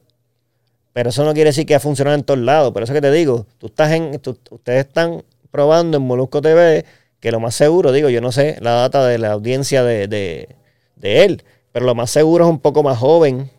[0.94, 2.72] Pero eso no quiere decir que va a funcionar en todos lados.
[2.72, 4.18] Por eso que te digo, tú estás en,
[4.50, 6.84] ustedes están probando en Molusco TV
[7.20, 10.48] que lo más seguro, digo, yo no sé la data de la audiencia de, de-
[10.96, 11.42] de él,
[11.72, 13.50] pero lo más seguro es un poco más joven.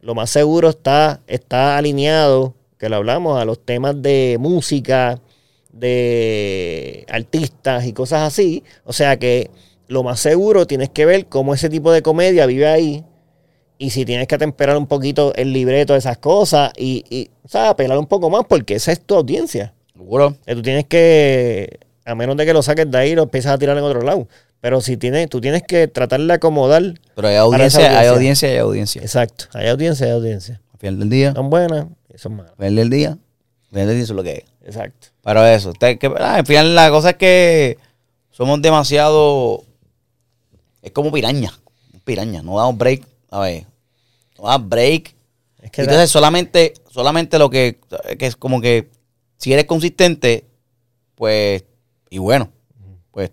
[0.00, 5.18] Lo más seguro está, está alineado, que lo hablamos, a los temas de música,
[5.78, 8.62] de artistas y cosas así.
[8.84, 9.50] O sea que
[9.88, 13.04] lo más seguro tienes que ver cómo ese tipo de comedia vive ahí.
[13.78, 17.48] Y si tienes que atemperar un poquito el libreto de esas cosas y, y o
[17.48, 19.74] sea, apelar un poco más porque esa es tu audiencia.
[19.92, 20.34] Seguro.
[20.46, 23.76] Tú tienes que, a menos de que lo saques de ahí, lo empiezas a tirar
[23.76, 24.28] en otro lado.
[24.60, 26.82] Pero si tienes, tú tienes que tratar de acomodar.
[27.14, 28.48] Pero hay audiencia, hay audiencia.
[28.48, 29.02] hay audiencia.
[29.02, 29.44] Exacto.
[29.52, 30.60] Hay audiencia, hay audiencia.
[30.72, 32.52] Al final del día, Son buenas y son malas.
[32.52, 34.44] al final del día, al final del día eso es lo que es.
[34.66, 35.08] Exacto.
[35.22, 37.78] Pero eso, usted que, al final la cosa es que
[38.30, 39.62] somos demasiado.
[40.82, 41.52] Es como piraña.
[42.04, 43.06] Piraña, no damos break.
[43.30, 43.64] A ver,
[44.36, 45.14] no damos break.
[45.62, 47.78] Es que Entonces solamente, solamente lo que,
[48.18, 48.90] que es como que
[49.36, 50.44] si eres consistente,
[51.14, 51.64] pues,
[52.10, 52.50] y bueno,
[53.12, 53.30] pues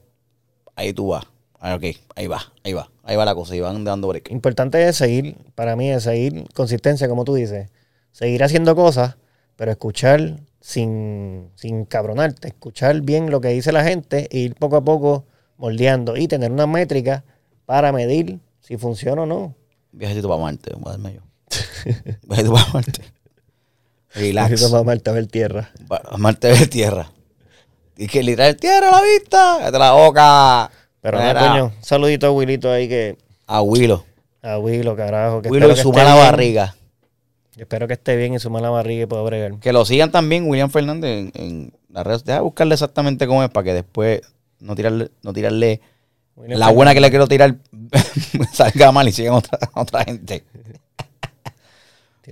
[0.76, 1.26] ahí tú vas.
[1.60, 1.84] Ah, ok,
[2.16, 4.30] ahí va, ahí va, ahí va la cosa, y van dando break.
[4.32, 7.70] importante es seguir, para mí es seguir consistencia, como tú dices.
[8.12, 9.16] Seguir haciendo cosas,
[9.56, 14.78] pero escuchar sin, sin cabronarte, escuchar bien lo que dice la gente e ir poco
[14.78, 15.26] a poco
[15.58, 17.26] moldeando y tener una métrica
[17.66, 19.56] para medir si funciona o no.
[19.92, 21.22] Viajecito para Marte, voy a darme yo.
[22.24, 23.02] Viajecito para Marte.
[24.16, 24.52] Relax.
[24.52, 25.70] Necesito para Marte a ver tierra.
[25.90, 27.12] Pa- Marte ve tierra.
[27.98, 29.56] Y que literal, tierra a la vista.
[29.60, 30.72] Cállate la boca.
[31.02, 33.18] Pero coño, un saludito a Wilito ahí que.
[33.48, 34.02] A Willow.
[34.42, 35.42] A Willo, carajo.
[35.42, 36.74] Que espero y su mala barriga.
[37.58, 39.60] Espero que esté bien y su mala barriga y pueda bregar.
[39.60, 42.24] Que lo sigan también, William Fernández, en, en las redes.
[42.24, 44.22] Deja buscarle exactamente cómo es para que después
[44.60, 45.82] no tirarle, no tirarle
[46.36, 47.58] William la buena que le quiero tirar
[48.54, 50.44] salga mal y sigan otra, otra gente.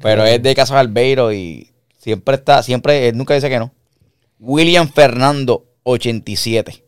[0.02, 3.72] Pero es de Casas Albeiro y siempre está, siempre, él nunca dice que no.
[4.40, 6.84] William Fernando 87.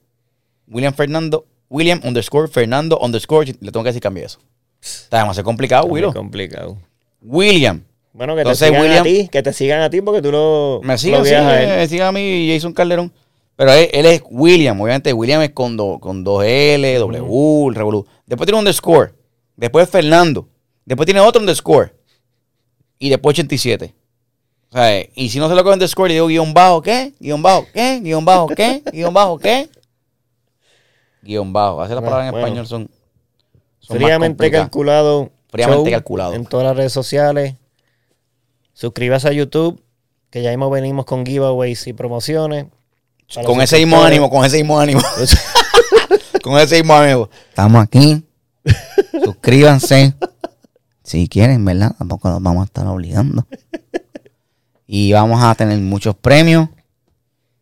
[0.67, 4.39] William Fernando, William underscore Fernando underscore, le tengo que decir cambie eso.
[4.81, 6.13] Está demasiado complicado, Willow.
[6.13, 6.77] complicado.
[7.21, 7.83] William.
[8.13, 10.31] Bueno, que Entonces, te sigan William- a ti, que te sigan a ti porque tú
[10.31, 13.11] lo, Me lo sigan, sí, me sigan a mí y Jason Calderón.
[13.55, 17.75] Pero él, él es William, obviamente William es con, do- con dos L, W, el
[17.75, 18.05] revolú.
[18.25, 19.13] Después tiene un underscore.
[19.55, 20.47] Después Fernando.
[20.85, 21.93] Después tiene otro underscore.
[22.99, 23.93] Y después 87.
[24.69, 27.13] O sea, y si no se lo coge underscore, le digo guion bajo, ¿qué?
[27.19, 27.99] Guión bajo, ¿qué?
[28.01, 28.81] Guión bajo, ¿qué?
[28.91, 29.69] Guión bajo, ¿qué?
[31.21, 31.81] Guión bajo.
[31.81, 32.47] Hacer las Bueno, palabras en bueno.
[32.47, 32.89] español son,
[33.79, 34.65] son más Fríamente complicadas.
[34.67, 35.31] calculado.
[35.49, 36.33] Fríamente calculado.
[36.33, 37.55] En todas las redes sociales.
[38.73, 39.81] Suscríbase a YouTube,
[40.29, 42.65] que ya mismo venimos con giveaways y promociones.
[43.33, 45.01] Con los ese mismo ánimo, con ese mismo ánimo.
[46.43, 47.29] con ese mismo ánimo.
[47.49, 48.23] Estamos aquí.
[49.23, 50.13] Suscríbanse.
[51.03, 51.95] Si quieren, ¿verdad?
[51.97, 53.45] Tampoco nos vamos a estar obligando.
[54.87, 56.69] Y vamos a tener muchos premios.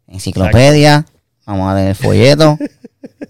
[0.07, 1.05] Enciclopedia.
[1.45, 2.57] Vamos a tener folletos.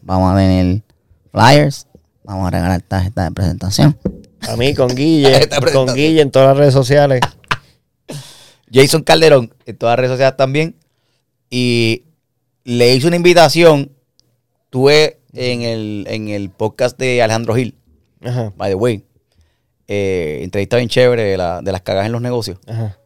[0.01, 0.83] vamos a tener
[1.31, 1.87] flyers.
[2.23, 3.97] Vamos a regalar tarjetas de presentación.
[4.41, 5.93] A mí con Guille, con.
[5.93, 7.21] Guille en todas las redes sociales.
[8.71, 10.75] Jason Calderón en todas las redes sociales también.
[11.49, 12.03] Y
[12.63, 13.91] le hice una invitación.
[14.69, 17.75] Tuve en el, en el podcast de Alejandro Gil,
[18.23, 19.03] Ajá, by the way.
[19.87, 22.57] Eh, entrevista bien chévere de, la- de las cagas en los negocios.
[22.67, 22.97] ajá.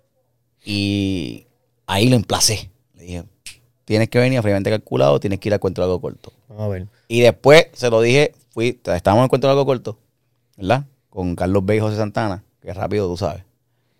[0.63, 1.45] Y
[1.87, 2.69] ahí lo emplacé.
[2.95, 3.23] Le dije,
[3.85, 6.31] tienes que venir a fríamente calculado, tienes que ir al cuento de algo corto.
[6.57, 6.87] A ver.
[7.07, 9.97] Y después se lo dije, fui, estábamos en cuento de algo corto,
[10.57, 10.85] ¿verdad?
[11.09, 13.43] Con Carlos B y José Santana, que rápido tú sabes.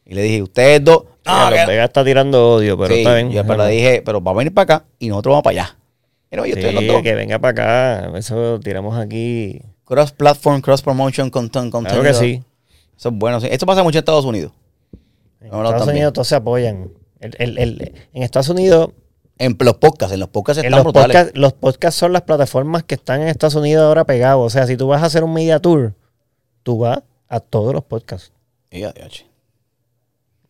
[0.05, 3.15] Y le dije, ustedes dos, no, los que- Vegas está tirando odio, pero Sí, está
[3.15, 3.31] bien.
[3.31, 5.77] yo pero le dije, pero vamos a venir para acá y nosotros vamos para allá.
[6.29, 7.01] Pero yo estoy en los Sí, dos.
[7.01, 7.51] que venga para
[8.03, 8.17] acá.
[8.17, 9.61] Eso tiramos aquí.
[9.85, 12.43] Cross platform, cross promotion, content, Claro que sí.
[12.97, 13.39] Eso es bueno.
[13.39, 13.47] sí.
[13.49, 14.51] Esto pasa mucho en Estados Unidos.
[15.41, 15.97] En Vámonos Estados también.
[16.03, 16.91] Unidos todos se apoyan.
[17.19, 18.89] El- el- el- en Estados Unidos,
[19.37, 21.15] En los podcasts, en los podcasts en están los, brutales.
[21.15, 24.45] podcasts, los podcasts son las plataformas que están en Estados Unidos ahora pegados.
[24.45, 25.93] O sea, si tú vas a hacer un media tour,
[26.63, 28.31] tú vas a todos los podcasts.
[28.71, 29.25] Y ya, ya, che.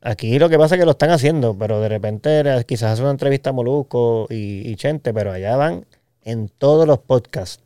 [0.08, 3.10] Aquí lo que pasa es que lo están haciendo, pero de repente quizás hace una
[3.10, 5.84] entrevista a Molusco y, y Chente, pero allá van
[6.24, 7.64] en todos los podcasts.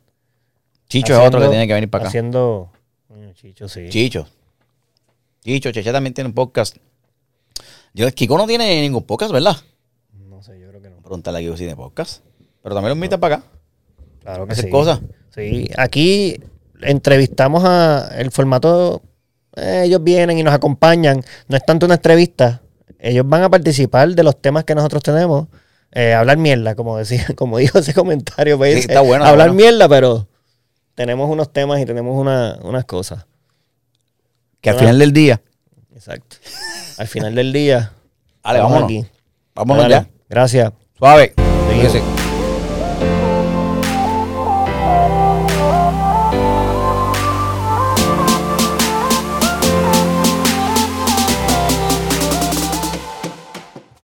[0.88, 2.08] Chicho es otro que tiene que venir para acá.
[2.08, 2.70] Haciendo.
[3.34, 3.90] Chicho, sí.
[3.90, 4.26] Chicho.
[5.44, 6.76] Chicho, Cheche también tiene un podcast.
[7.92, 9.56] Yo, Kiko no tiene ningún podcast, ¿verdad?
[10.14, 10.96] No sé, yo creo que no.
[11.02, 12.24] Pregúntale a Kiko si tiene podcast.
[12.62, 13.44] Pero también lo invita para acá.
[14.22, 14.70] Claro que Hacer sí.
[14.70, 15.00] cosas.
[15.34, 16.40] Sí, aquí
[16.80, 19.02] entrevistamos a el formato,
[19.60, 22.62] eh, ellos vienen y nos acompañan, no es tanto una entrevista,
[22.98, 25.48] ellos van a participar de los temas que nosotros tenemos,
[25.92, 29.48] eh, hablar mierda, como decía, como dijo ese comentario, pues, Sí, está bueno, está hablar
[29.50, 29.62] bueno.
[29.62, 30.26] mierda, pero
[30.94, 33.26] tenemos unos temas y tenemos una- unas cosas.
[34.60, 35.40] Que al final del día.
[35.94, 36.36] Exacto.
[36.98, 37.92] Al final del día,
[38.44, 38.84] Dale, vámonos.
[38.84, 39.06] aquí.
[39.54, 40.08] Vámonos Dale, ya.
[40.28, 40.72] Gracias.
[40.98, 41.32] Suave.
[41.72, 42.19] Fíjese.